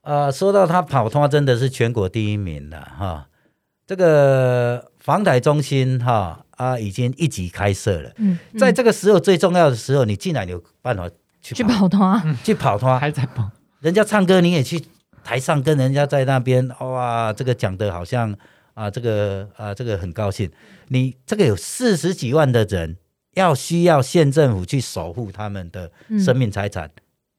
[0.00, 3.26] 呃，说到他跑团，真的是全国第一名了哈。
[3.86, 8.10] 这个房台中心哈啊，已经一级开设了。
[8.16, 11.08] 嗯，在这个时候最重要的时候，你竟然有办法
[11.40, 13.48] 去去跑团，去跑团还在跑。
[13.80, 14.82] 人家唱歌，你也去
[15.22, 18.34] 台上跟人家在那边哇，这个讲的好像
[18.74, 20.50] 啊，这个啊，这个很高兴。
[20.88, 22.96] 你这个有四十几万的人，
[23.34, 26.90] 要需要县政府去守护他们的生命财产。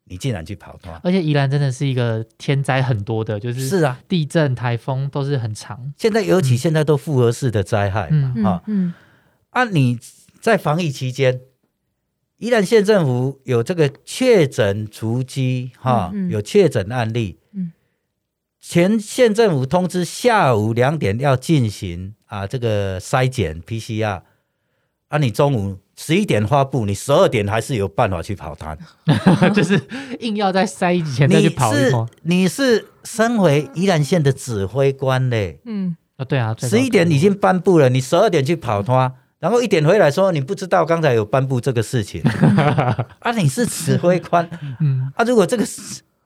[0.10, 5.94] 你竟然去跑团，而且宜兰真的是一个天灾很多的，就是是啊，地震、台风都是很长。
[5.98, 8.94] 现在尤其现在都复合式的灾害嘛，哈，嗯，
[9.50, 10.00] 啊，你
[10.40, 11.42] 在防疫期间，
[12.38, 17.74] 宜兰县政府有这个确诊足迹，哈，有确诊案例，嗯，
[18.60, 24.22] 前县政府通知下午两点要进行啊这个筛检 PCR，
[25.10, 28.78] 啊，你中午十一点发布，你十二点还是有办法去跑摊，
[29.56, 29.82] 就是
[30.20, 32.06] 硬要在塞以前再去跑一跑。
[32.24, 42.22] 你是身为宜兰县的指挥官嘞，嗯，啊对啊，十一点已经颁布了，你十二点去跑摊，然后一点回来说你不知道刚才有颁布这个事情，
[43.20, 44.50] 啊，你是指挥官，
[44.82, 45.64] 嗯，啊，如果这个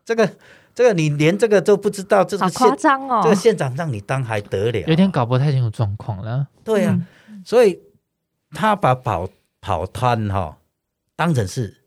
[0.03, 0.27] 这个
[0.73, 4.79] 这个你连这个都不知道，这个夸张哦，这个县长让你当还得了？
[4.87, 6.47] 有点搞不太清楚状况了。
[6.63, 6.99] 对呀，
[7.45, 7.77] 所以。
[8.51, 9.29] 他把跑
[9.59, 10.59] 跑摊哈
[11.15, 11.83] 当成是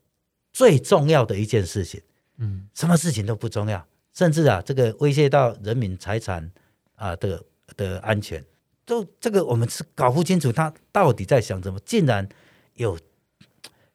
[0.52, 2.00] 最重要的一件事情，
[2.38, 6.50] 嗯，什么事情都不重要，甚至啊，这个威胁到人民财产
[6.94, 7.42] 啊的
[7.76, 8.42] 的安全，
[8.84, 12.28] 都这个我们是搞不清楚他到底在想什么，竟然
[12.74, 12.98] 有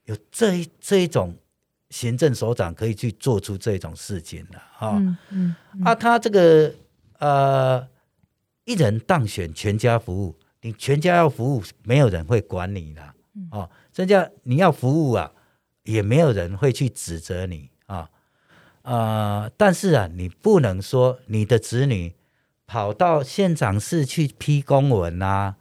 [0.05, 1.35] 有这一这一种
[1.89, 6.73] 行政首长可以去做出这种事情的啊，嗯，啊，他这个
[7.17, 7.87] 呃
[8.65, 10.35] 一人当选全家服务。
[10.61, 13.01] 你全家要服务，没有人会管你的
[13.51, 13.69] 哦。
[13.93, 15.31] 真叫你要服务啊，
[15.83, 18.09] 也没有人会去指责你啊。
[18.81, 22.13] 呃，但是啊，你不能说你的子女
[22.67, 25.55] 跑到县长室去批公文呐，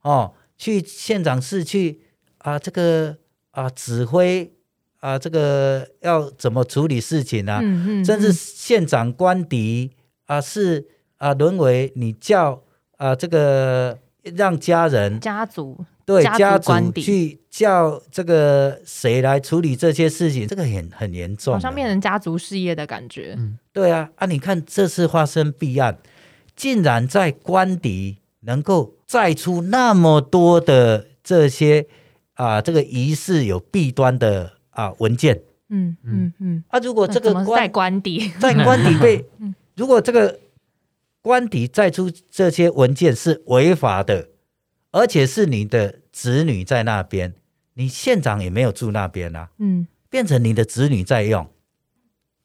[0.00, 2.00] 哦，去县长室去
[2.38, 3.18] 啊，这个
[3.50, 4.52] 啊指挥
[5.00, 7.60] 啊，这个要怎么处理事情啊？
[8.02, 9.92] 甚至县长官邸
[10.24, 10.88] 啊，是
[11.18, 12.64] 啊，沦为你叫
[12.96, 13.98] 啊这个。
[14.22, 23.34] 让家人、家族对家族去叫这个谁来处理这些事情，这个很很严重，好像变成家族事业的感觉。
[23.38, 25.98] 嗯，对啊，啊，你看这次发生弊案，
[26.56, 31.86] 竟然在官邸能够再出那么多的这些
[32.34, 35.40] 啊，这个疑似有弊端的啊文件。
[35.68, 36.64] 嗯嗯嗯。
[36.68, 39.24] 啊，如果这个在官邸，在官邸被，
[39.76, 40.38] 如果这个。
[41.28, 44.30] 官邸再出这些文件是违法的，
[44.92, 47.34] 而且是你的子女在那边，
[47.74, 51.46] 你县长也没有住那边啊，嗯，变成你的子女在用，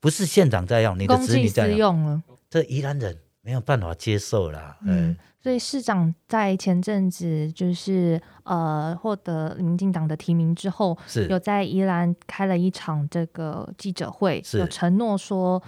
[0.01, 2.03] 不是县长在用，你的子女在用。
[2.03, 11.25] 了，这宜兰人没有办法接受啦，嗯，所以市长在前阵子就是呃获得民进党的提名之后，是。
[11.29, 15.63] 有在宜兰开了一场这个记者会，有承诺说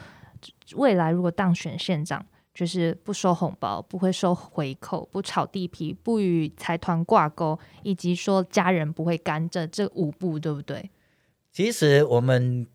[0.75, 2.25] 未来如果当选县长。
[2.55, 10.89] 就是不收红包，不会收回扣，不炒地皮，不与财团挂钩，以及说家人不会干这这五步，对不对？
[11.51, 12.65] 其实我们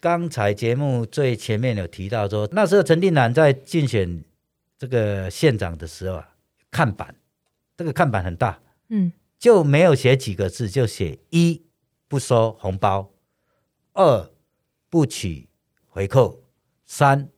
[0.00, 4.24] 刚才节目最前面有提到说，那时候陈定南在竞选
[4.76, 6.34] 这个县长的时候啊，
[6.68, 7.14] 看板
[7.76, 11.62] 这个看板很大，嗯，就没有写几个字，就写一
[12.08, 13.12] 不收红包，
[13.92, 14.28] 二
[14.88, 15.48] 不取
[15.86, 16.42] 回扣，
[16.84, 17.28] 三。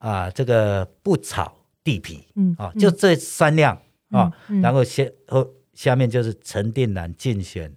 [0.00, 3.78] 啊，这个不炒地皮，嗯，啊，就这三辆
[4.10, 4.32] 啊，
[4.62, 7.70] 然后先后下面就是陈定南竞选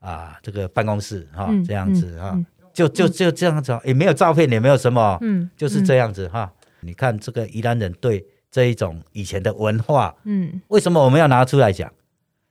[0.00, 2.36] 啊，这个办公室哈，这样子哈，
[2.72, 6.52] 就就就这样子，也没有照片，也没有什么，嗯，就是这样子哈。
[6.80, 11.92] 你看这个宜兰人对这一种以前的文化，嗯，为什么我们要拿出来讲？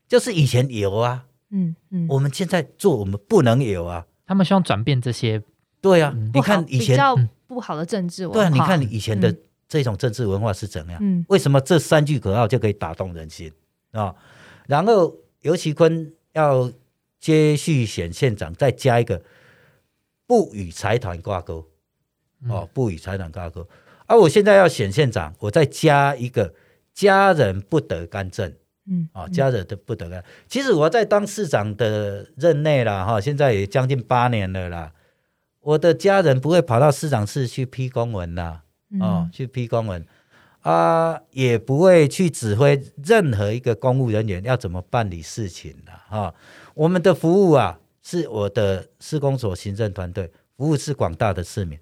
[0.08, 4.06] 就是以前有啊，嗯嗯，我们现在做我们不能有啊。
[4.26, 5.44] 他们希望转变这些，
[5.82, 6.98] 对啊，你看以前。
[7.48, 8.40] 不好的政治文化。
[8.40, 9.34] 对啊，你看你以前的
[9.68, 10.98] 这种政治文化是怎样？
[11.02, 13.52] 嗯，为什么这三句口号就可以打动人心
[13.92, 14.14] 啊？
[14.68, 16.72] 然后尤其坤要
[17.20, 19.22] 接续选县长，再加一个
[20.26, 21.66] 不与财团挂钩
[22.48, 23.68] 哦，不与财团挂钩。
[24.06, 26.54] 而我现在要选县长，我再加一个
[26.94, 28.54] 家人不得干政。
[28.90, 30.24] 嗯，啊，家人都不得干。
[30.48, 34.94] 其实我在当市长的任内了哈，现在也将近八年了啦。
[35.68, 38.62] 我的家人不会跑到市长室去批公文呐，
[39.02, 40.06] 哦，去批公文
[40.62, 46.34] 啊，也不会去指挥任何一个公务人员要怎么办理事情的哈。
[46.74, 51.78] 我们的服务啊，是我的施工所行政团队服务是广大的市民。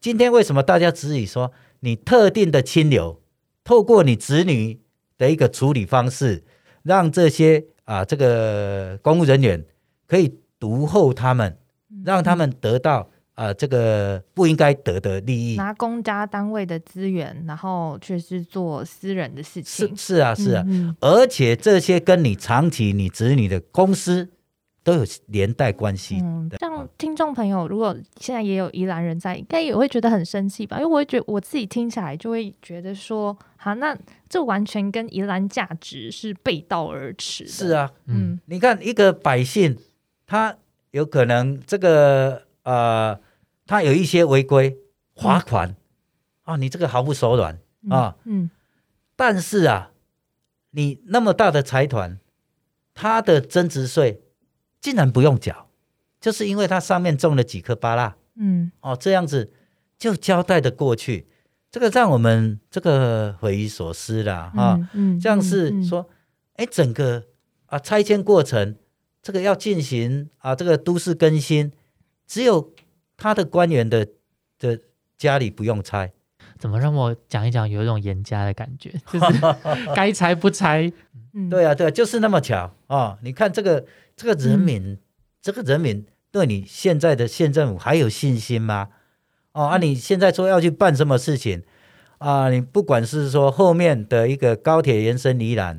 [0.00, 3.20] 今天为什么大家质疑说你特定的清流，
[3.62, 4.80] 透过你子女
[5.18, 6.42] 的一个处理方式，
[6.82, 9.62] 让这些啊这个公务人员
[10.06, 11.58] 可以独厚他们，
[12.02, 13.10] 让他们得到。
[13.36, 19.94] 啊，这个不应该得的利益，拿公家单位的资源，然后却是做私人的事情。
[19.94, 20.64] 是是啊，是啊，
[21.00, 24.26] 而且这些跟你长期你子女的公司
[24.82, 26.18] 都有连带关系。
[26.58, 30.78] 像听众朋友，如果现在也有宜兰人在，应该也会觉得很生气吧？
[30.78, 33.94] 因为我会觉得我自己听起来就会觉得说，好，那
[34.30, 37.46] 这完全跟宜兰价值是背道而驰。
[37.46, 39.76] 是啊，嗯，你看一个百姓，
[40.26, 40.56] 他
[40.92, 43.20] 有可能这个呃。
[43.66, 44.78] 他有一些违规
[45.14, 45.76] 罚款。
[46.42, 47.58] 啊，你这个毫不手软。
[47.90, 48.16] 啊。
[48.24, 48.50] 嗯。
[49.16, 49.92] 但是啊，
[50.72, 52.20] 你那么大的财团，
[52.92, 54.22] 他的增值税
[54.78, 55.70] 竟然不用缴，
[56.20, 59.52] 就是因为它上面种了几颗芭拉，嗯，哦，这样子
[59.98, 61.26] 就交代的过去，
[61.70, 66.08] 这个让我们这个匪夷所思了啊，嗯，这样是说，
[66.56, 67.24] 哎，整个
[67.66, 68.76] 啊拆迁过程，
[69.22, 71.72] 这个要进行啊这个都市更新，
[72.26, 72.74] 只有
[73.16, 74.06] 他的官员的
[74.58, 74.78] 的
[75.16, 76.12] 家里不用拆。
[76.58, 80.90] 怎么让我讲一讲，有一种严家的感觉， 就是该拆不拆。
[81.50, 83.18] 对啊，对，就是那么巧啊！
[83.22, 83.84] 你看这个
[84.16, 84.96] 这个人民，
[85.42, 88.88] 这个人民对你现在的县政府还有信心吗？
[89.52, 91.62] 哦，啊，你现在说要去办什么事情
[92.16, 92.48] 啊？
[92.48, 95.78] 你不管是说后面的一个高铁延伸宜兰，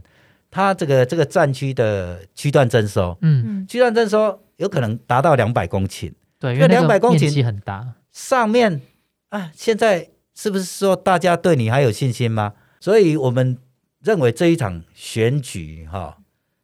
[0.52, 8.82] 它这个这个战区的区段征收，嗯，区段征收有可能达到两百公顷，对，因为两百公顷很大，上面
[9.30, 10.10] 啊，现在。
[10.40, 12.54] 是不是说大家对你还有信心吗？
[12.80, 13.58] 所以我们
[14.02, 16.20] 认为这一场选举哈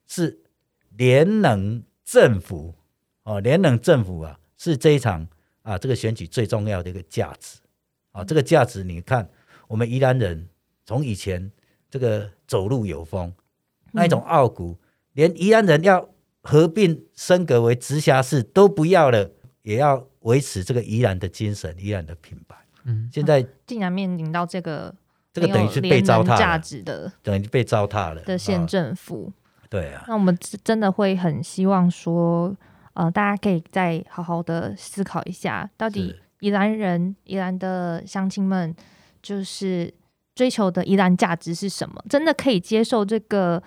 [0.07, 0.43] 是
[0.95, 2.75] 联能政府
[3.23, 5.27] 哦，联能政府啊是这一场
[5.63, 7.57] 啊这个选举最重要的一个价值
[8.11, 8.23] 啊。
[8.23, 9.27] 这个价值你看，
[9.67, 10.47] 我们宜兰人
[10.85, 11.51] 从以前
[11.89, 13.33] 这个走路有风
[13.91, 14.77] 那一种傲骨，
[15.13, 16.09] 连宜兰人要
[16.43, 19.31] 合并升格为直辖市都不要了，
[19.63, 22.55] 也要维持这个宜兰的精神、宜兰的品牌。
[22.85, 24.93] 嗯，现在竟然面临到这个
[25.33, 29.31] 这个等于是被糟蹋价值的，等于被糟蹋了的县政府。
[29.69, 32.55] 对啊，那我们真的会很希望说，
[32.93, 38.75] 呃，大家可以再好好的思考一下，到底宜兰人、宜兰的乡亲们，
[39.21, 39.91] 就是
[40.35, 42.03] 追求的宜兰价值是什么？
[42.07, 43.63] 真的可以接受这个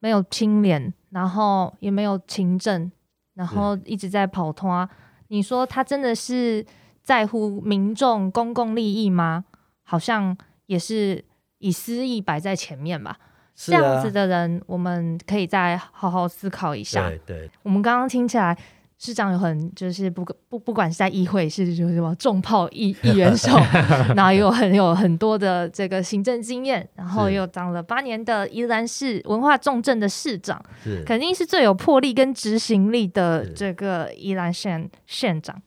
[0.00, 2.90] 没有清廉，然后也没有勤政，
[3.34, 4.86] 然后一直在跑通啊？
[5.28, 6.64] 你说他真的是？
[7.06, 9.44] 在乎民众公共利益吗？
[9.84, 11.24] 好像也是
[11.58, 13.16] 以私意摆在前面吧。
[13.54, 17.08] 这样子的人，我们可以再好好思考一下。
[17.08, 18.58] 对对，我们刚刚听起来，
[18.98, 23.54] 市长有很就是不不不管是在议会是就是什么重炮议议员手，
[24.16, 30.64] 然后有很有很多的这个行政经验，然后又当了八年的宜兰市文化重镇的市长，
[31.04, 35.60] 肯定是最有魄力跟执行力的这个宜兰县县长。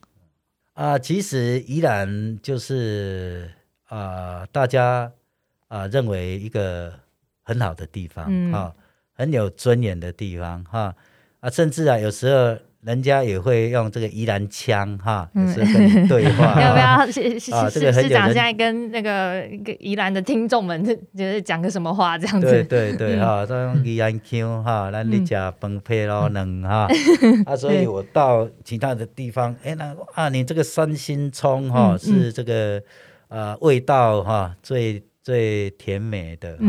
[0.74, 3.52] 啊，其实宜兰就是
[3.90, 5.12] 啊，大家
[5.68, 6.94] 啊认为一个
[7.44, 8.74] 很好的地方哈，
[9.14, 10.96] 很有尊严的地方哈
[11.42, 16.56] 啊，甚至啊有时候人家也会用这个宜兰腔哈，有时候跟你对话。
[16.64, 17.06] 要不要？
[17.12, 19.46] 市市市长现在跟那个
[19.80, 22.48] 宜兰的听众们就是讲个什么话这样子？
[22.50, 26.88] 对对对哈，都用宜兰腔哈，那你家崩配咯能哈
[27.46, 32.82] 啊，所以我到其他的地方，哎那啊你这个三星葱哈是这个
[33.28, 36.66] 呃味道哈最最甜美的哈，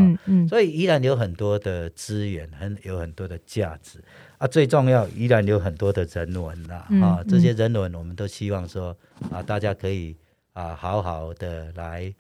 [0.49, 4.03] 所以宜兰有很多的资源，很有很多的价值。
[4.41, 8.97] 啊，最重要依然有很多的人文啦，啊，这些人文我们都希望说
[9.31, 10.17] 啊，大家可以
[10.55, 12.11] 啊，好好的来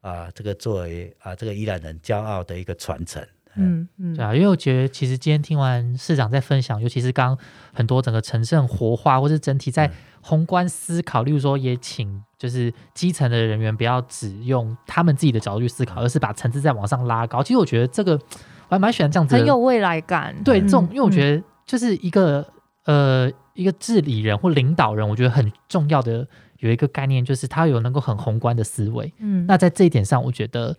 [0.00, 3.20] 啊，这个作为啊，这个依然人骄傲的一个传承。
[3.56, 7.36] 嗯嗯，对啊，因为我觉得其实今天听完市长在分享，尤其是刚
[7.72, 17.42] 很多整个城市活化，或是整体在宏观思考，例如说也请就是基层的人员不要只用他们自己的角度去思考，而是把层次再往上拉高。
[17.42, 20.36] 其实我觉得这个我还蛮喜欢这样子，很有未来感。
[20.44, 21.42] 对，这种因为我觉得。
[21.66, 22.46] 就是一个
[22.84, 26.26] 呃一个治理人或领导人，我觉得很重要的
[26.58, 29.12] 有一个概念，就是他有能够很宏观的思维。
[29.18, 30.76] 嗯，那在这一点上，我觉得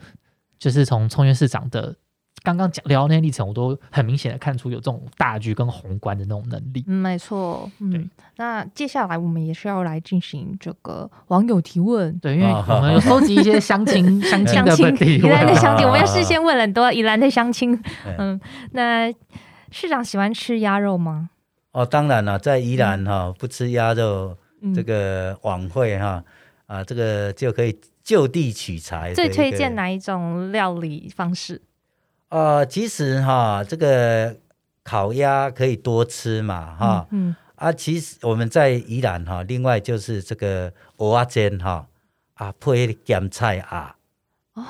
[0.59, 1.95] 就是从冲源市长的
[2.43, 6.83] 刚刚讲聊那些历程，我都很明显的看出有这种大局跟宏观的那种能力。
[6.87, 7.69] 嗯，没错。
[7.79, 12.15] 嗯，那接下来我们也是要来进行这个网友提问。
[12.19, 17.81] 对，因为我们有收集一些相亲 相亲的问题，宜兰的相亲， 我们要事先问很多宜兰的相亲。
[18.17, 18.39] 嗯，
[18.73, 19.11] 那。
[19.77, 21.31] 市长喜欢吃鸭肉吗？
[21.73, 24.37] 哦，当然了，在宜兰哈，不吃鸭肉，
[24.73, 26.23] 这个晚会哈
[26.65, 29.13] 啊，这个就可以就地取材。
[29.13, 31.61] 最推荐哪一种料理方式？
[32.29, 34.37] 呃，其实哈，这个
[34.81, 37.07] 烤鸭可以多吃嘛哈。
[37.11, 37.35] 嗯。
[37.55, 41.85] 啊，其实我们在宜兰哈，另外就是这个蚵仔煎哈
[42.35, 43.97] 啊，配咸菜啊。
[44.53, 44.63] 哦。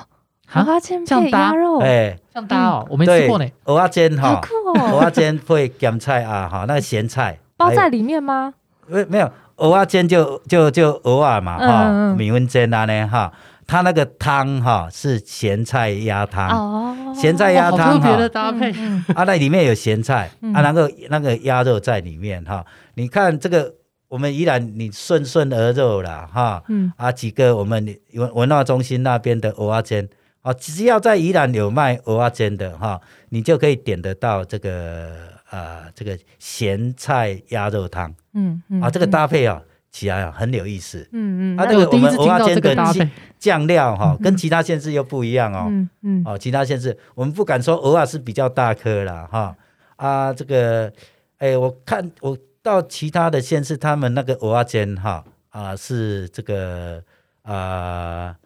[0.52, 3.46] 蚵仔煎配鸭肉，哎，这样搭哦，我没吃过呢。
[3.64, 5.00] 蚵仔煎哈，好酷哦！
[5.00, 8.54] 蚵仔煎配咸菜啊，哈，那个咸菜包在里面吗？
[8.86, 13.32] 没没有，蚵仔煎就就就蚵仔嘛，哈，米粉煎啊呢，哈，
[13.66, 18.70] 它那个汤哈是咸菜鸭汤，哦，咸菜鸭汤特别的搭配，
[19.14, 23.74] 啊，那里面有咸菜，啊，那个那个鸭肉在里面哈，你看这个。
[24.08, 26.92] 我们依然你顺顺而肉了哈，嗯。
[26.96, 27.84] 啊几个我们
[28.14, 30.08] 文文化中心那边的蚵仔煎。
[30.46, 35.10] 啊，只要在宜兰有卖蚵仔煎的哈，你就可以点得到这个
[35.50, 43.08] 啊这个咸菜鸭肉汤，嗯嗯，啊这个搭配啊起来啊很有意思，嗯嗯，啊这个我们蚵仔煎的
[43.40, 49.56] 酱料哈跟其他县市又不一样哦，嗯嗯，哦其他县市我们不敢说蚵仔是比较大颗啦哈，
[49.96, 50.92] 啊这个
[51.38, 57.02] 哎我看我到其他的县市，他们那个蚵仔煎哈啊是这个
[57.42, 58.36] 啊。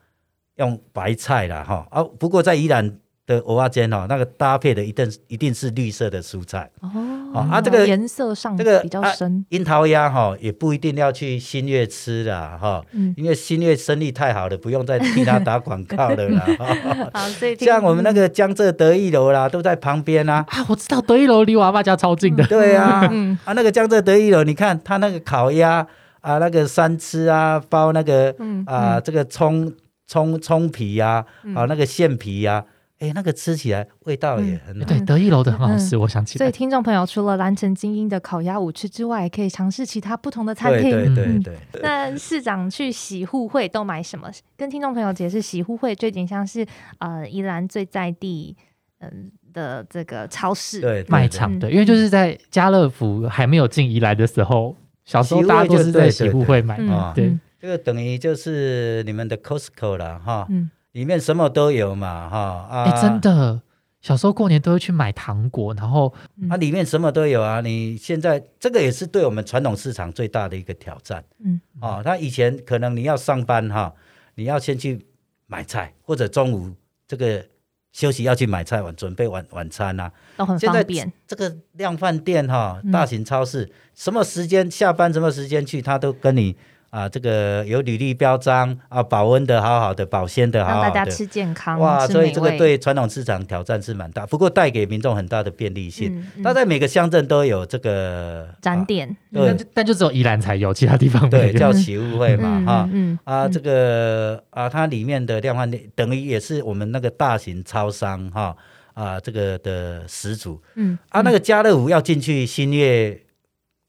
[0.61, 2.05] 用白菜啦，哈啊！
[2.19, 7.49] 不过在宜兰的蚵仔煎哦，那个搭配的一定一定是绿色的蔬菜哦。
[7.51, 9.43] 啊，这个颜色上这个比较深。
[9.49, 12.85] 樱桃鸭哈也不一定要去新月吃啦，哈，
[13.17, 16.47] 因为新月生意太好了，不用再替他打广告了啦。
[17.15, 20.45] 好，所以像我们那个江浙德一楼啦，都在旁边啊。
[20.49, 22.47] 啊，我知道德一楼离我阿爸家超近的。
[22.47, 23.11] 对啊，
[23.45, 25.87] 啊，那个江浙德一楼，你看他那个烤鸭
[26.21, 28.35] 啊，那个三吃啊，包那个
[28.67, 29.73] 啊，这个葱。
[30.11, 32.65] 葱葱皮呀，啊，那个馅皮呀，
[32.99, 35.01] 哎，那个吃起来味道也很好对。
[35.03, 36.39] 得意楼的很好吃，我想起来。
[36.39, 41.15] 所以听众朋友，除了蓝城精英的烤鸭舞吃之外，可以尝试其他不同的餐厅。
[41.15, 41.81] 对对对。
[41.81, 44.29] 那市长去洗护会都买什么？
[44.57, 46.67] 跟听众朋友解释，洗护会最近像是
[46.99, 48.57] 呃宜兰最在地
[48.99, 57.39] 嗯的这个超市对卖场对，因为就是在家乐福还没有进宜兰的时候，小时候大家都是在洗护会买嘛，对。
[57.61, 62.39] 这个等于就是你们的 Costco 了哈，嗯，里面什么都有嘛哈。
[62.71, 63.61] 啊，哎，真的，
[64.01, 66.11] 小时候过年都会去买糖果，然后
[66.49, 67.61] 啊，里面什么都有啊。
[67.61, 73.93] 你现在这个也是对我们传统市场最大的一个挑战，嗯，哦，他以前可能你要上班哈，
[74.37, 75.05] 你要先去
[75.47, 76.73] 买菜，或者中午
[77.07, 77.45] 这个
[77.93, 81.13] 休息要去买菜晚准备晚晚餐啊，都很方便。
[81.27, 86.57] 这个量饭店哈，大型超市，什么时间下班，什么时间去，他都跟你。
[86.91, 96.21] 啊，这个有履历标章啊，保温的好好的，保鲜的好好的，让大家吃健康哇，所以这个对传统市场挑战是蛮大，不过带给民众很大的便利性。
[96.43, 102.91] 它在每个乡镇都有这个展点，对，但就只有宜兰才有，其他地方对叫 起物会嘛哈，
[103.23, 108.57] 啊，这个啊，它里面的量贩店等于也是我们那个大型超商哈
[108.95, 110.61] 啊，这个的始祖。
[110.75, 113.17] 嗯，啊，那个家乐福要进去新月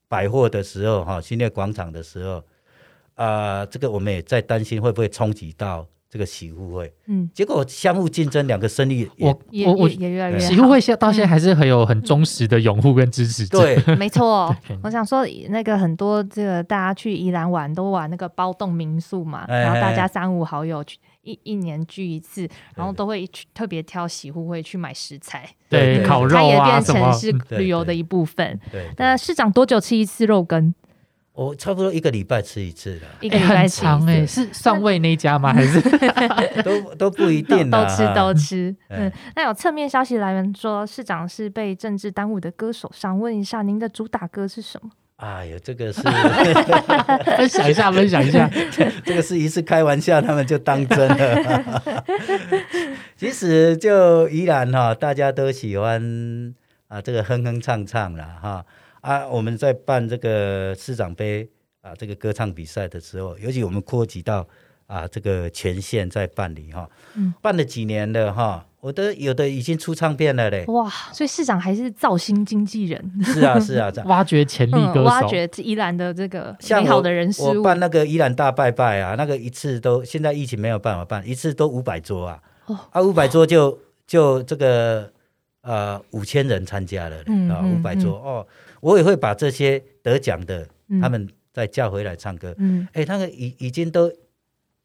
[0.08, 2.44] 百货的时候哈，新月广场的时候。
[3.22, 9.30] 啊，这个我们也在担心会不会冲击到这个洗护会，嗯，结果相互竞争，两个生意我
[9.66, 14.54] 我我也越来越洗护会现到现在还是很有很忠实的拥护跟支持者，对， 没错。
[14.84, 28.60] 我想说，那个很多这个大家去宜兰玩都玩那个包栋民宿嘛，然后大家三五好友去一一年聚一次，然后都会去特别挑洗护会去买食材，对，烤肉啊它也变成是旅游的一部分。
[28.72, 30.74] 对，那市长多久吃一次肉羹？
[31.42, 35.52] 我差不多一个礼拜吃一次的，一个礼拜长哎，是上位那家吗？
[35.54, 35.82] 还是
[36.64, 38.76] 都都不一定，都吃都吃。
[38.90, 42.92] 嗯，那有侧面消息来源说，市长是被政治耽误的歌手。
[42.96, 44.92] 想问一下，您的主打歌是什么？
[45.18, 46.02] 哎呀，这个是
[47.38, 48.50] 分享一下， 分享一下。
[49.04, 51.84] 这个是一次开玩笑，他们就当真了。
[53.16, 56.02] 其实就依然哈，大家都喜欢
[56.88, 58.66] 啊，这个哼哼唱唱了哈。
[59.02, 61.50] 啊，我们在办这个市长杯
[61.82, 64.48] 啊，这个歌唱比赛的时候，尤其我们扩及到
[64.88, 70.66] 啊，这个全县在办理哈，嗯，办了几年了哈，我的有的已经出唱片了嘞。
[70.68, 73.12] 哇，所以市长还是造星经纪人。
[73.24, 77.58] 是啊，是啊，挖掘潜力歌手，挖掘宜兰的这个美好的人事物。
[77.58, 82.40] 我办那个宜兰大拜拜啊，那个一次都现在疫情没有办法办，一次都五百桌啊，
[82.92, 85.12] 啊，五百桌就就这个
[85.62, 87.18] 呃五千人参加了
[87.50, 88.46] 啊，五百桌哦。
[88.82, 90.68] 我也会把这些得奖的，
[91.02, 92.54] 他们再叫回来唱歌。
[92.58, 94.12] 嗯，哎，他们已已经都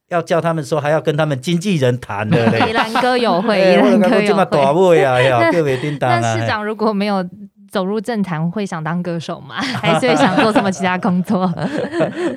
[0.09, 2.61] 要叫他们说，还要跟他们经纪人谈的嘞。
[2.71, 7.29] 宜兰歌友会，宜兰歌友会啊，要 各位叮当市长如果没有
[7.69, 9.61] 走入政坛，会想当歌手吗？
[9.61, 11.41] 还是会想做什么其他工作？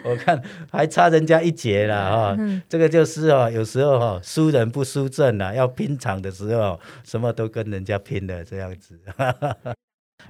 [0.03, 0.41] 我看
[0.71, 2.37] 还差人家一截了哈。
[2.67, 8.99] 这个就是哦，有时候哈，输人不输阵啊，要拼场的时候，什么都跟人家拼的这样子。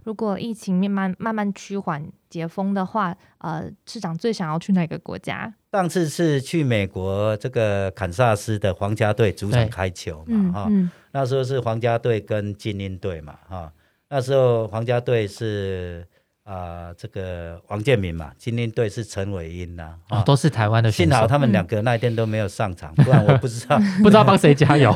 [0.04, 5.54] 如果疫情慢慢慢慢趋缓解封的话，呃，市长最想要去哪个国家？
[5.72, 10.72] 上次是去美国这个堪萨斯的皇家队主场开球嘛，哈，
[11.12, 13.72] 那时候是皇家队跟精英队嘛，哈，
[14.10, 16.08] 那时候皇家队是
[16.44, 24.92] 啊这个王建民嘛，精英队是陈伟英呐，啊，都是台湾的，幸好他们两个那一天都没有上场，不然我不知道 不知道帮谁加油。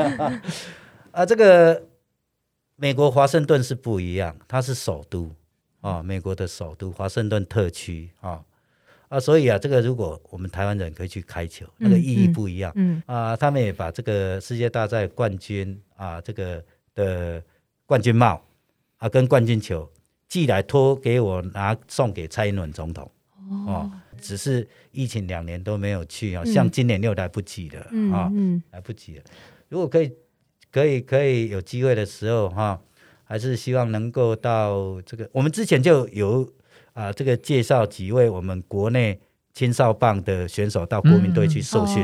[1.12, 1.84] 啊， 这个。
[2.76, 5.32] 美国华盛顿是不一样，它是首都
[5.82, 8.44] 啊，美国的首都华盛顿特区啊
[9.10, 12.72] 啊，所以啊，这个如果我们台湾人可以去开球，那个意义不一样。
[12.76, 16.64] 嗯啊，他们也把这个世界大赛冠军啊，这个
[16.96, 17.44] 的
[17.86, 18.44] 冠军帽
[18.98, 19.90] 啊，跟冠军球
[20.28, 23.10] 寄来托给我拿送给蔡英文总统。
[23.68, 29.24] 哦，只是疫情两年都没有去啊，像今年又来不及了啊，嗯来不及了。
[29.70, 30.12] 如果可以，
[30.74, 32.82] 可以，可以有机会的时候哈，
[33.24, 35.30] 还是希望能够到这个。
[35.32, 36.52] 我们之前就有
[36.94, 39.20] 啊，这个介绍几位我们国内
[39.54, 42.04] 青少棒的选手到国民队去受训，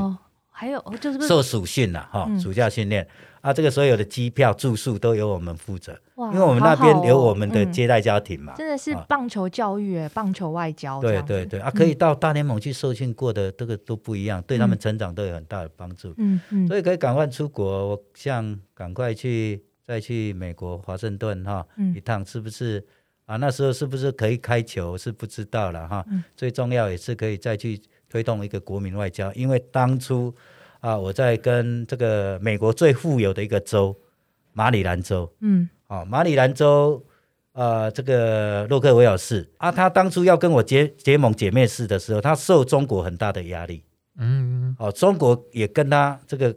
[0.51, 3.07] 还有就是受暑训了哈，暑假训练。
[3.41, 8.53] 啊，这个所有的机票、住宿都由我们负责，因为我们那边有我们的接待家庭嘛。
[8.57, 10.99] 真的是棒球教育，棒球外交。
[10.99, 16.13] 对对对，啊，可以到大联盟去受训过的，这个都不一样，对他们成长都有很大的帮助。
[16.17, 21.65] 嗯嗯，所以可以赶快出国，像赶快去再去美国华盛顿哈
[21.95, 22.85] 一趟，是不是？
[23.25, 26.05] 啊，那时候是不是可以开球是不知道了哈。
[26.35, 30.35] 最重要也是可以再去推动一个国民外交，因为当初。
[30.81, 33.93] 啊，我在跟这个美国最富有的一个州
[34.53, 37.03] 马里兰州，嗯，哦，马里兰州，
[37.51, 43.83] 呃，这个洛克维尔市啊，他当初要跟我结结盟姐妹市的时候，他受中国很大的压力，
[44.17, 46.55] 嗯，哦，中国也跟他这个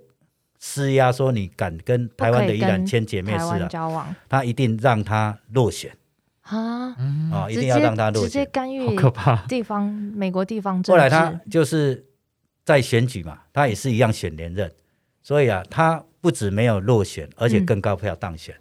[0.60, 5.90] 施压，说你敢跟台湾的依然签姐妹市啊，交往，他一定让他落选。
[6.42, 6.94] 啊，
[7.32, 12.06] 啊，一定要让他落选，直接干预，好可怕，地方美国地方政治，后来他就是。
[12.64, 14.70] 在选举嘛，他也是一样选连任，
[15.22, 18.54] 所以啊，他不止没有落选，而且更高票当选，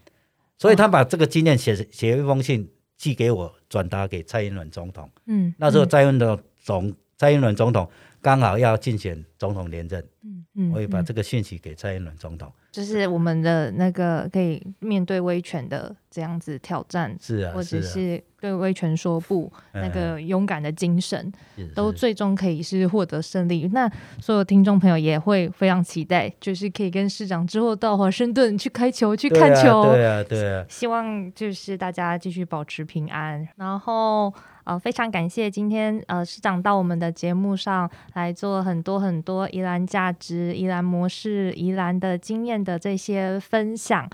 [0.57, 5.09] 所以他把这个经验写写一封信寄给我，转达给蔡英文总统。
[5.25, 7.89] 嗯，那时候蔡英文总蔡英文总统
[8.21, 12.51] 刚好要竞选总统连任，嗯嗯，我也把这个讯息给蔡英文总统。
[12.71, 21.29] 就是我们的那个可以面对威权的这样子挑战，是啊，或者是对威权说不，那个勇敢的精神，
[21.75, 23.69] 都最终可以是获得胜利。
[23.73, 23.91] 那
[24.21, 29.83] 所有听众朋友也会非常期待，就是可以跟市长之后到华盛顿去开球、去看球。
[29.91, 30.65] 对啊，对啊。
[30.69, 34.33] 希望就是大家继续保持平安，然后。
[34.63, 44.09] 呃，非常感谢今天呃市长到我们的节目上来做很多很多宜兰价值、宜兰模式、宜兰的经验的这些分享。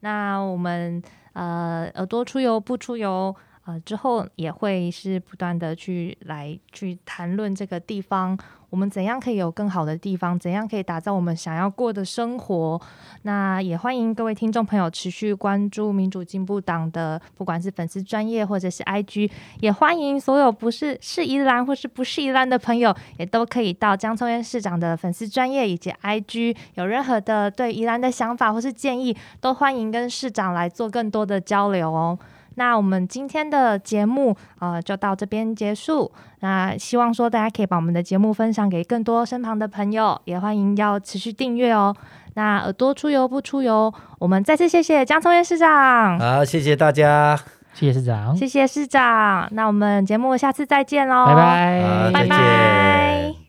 [0.00, 3.34] 那我们呃耳朵出游不出游
[3.64, 8.38] 呃之后也会是不断的去来去谈论这个地方。
[8.74, 10.36] 我们怎样可以有更好的地方？
[10.36, 12.80] 怎样可以打造我们想要过的生活？
[13.22, 32.18] 那也欢迎各位听众朋友持续关注民主进步党的，不管是粉丝专业或者是 IG，也欢迎所有不是是宜兰或是不是宜兰的朋友，也都可以到江聪渊市长的粉丝专业以及 IG，有任何的对宜兰的想法或是建议，都欢迎跟市长来做更多的交流哦。
[32.56, 36.10] 那我们今天的节目呃就到这边结束。
[36.40, 41.94] 那希望说大家可以把我们的节目分享给更多身旁的朋友，也欢迎要持续订阅哦。
[42.34, 46.18] 那耳朵出游不出游，我们再次谢谢江聪元市长。
[46.18, 47.38] 好，谢谢大家，
[47.72, 49.48] 谢谢市长，谢谢市长。
[49.52, 53.43] 那我们节目下次再见喽，拜拜，拜拜。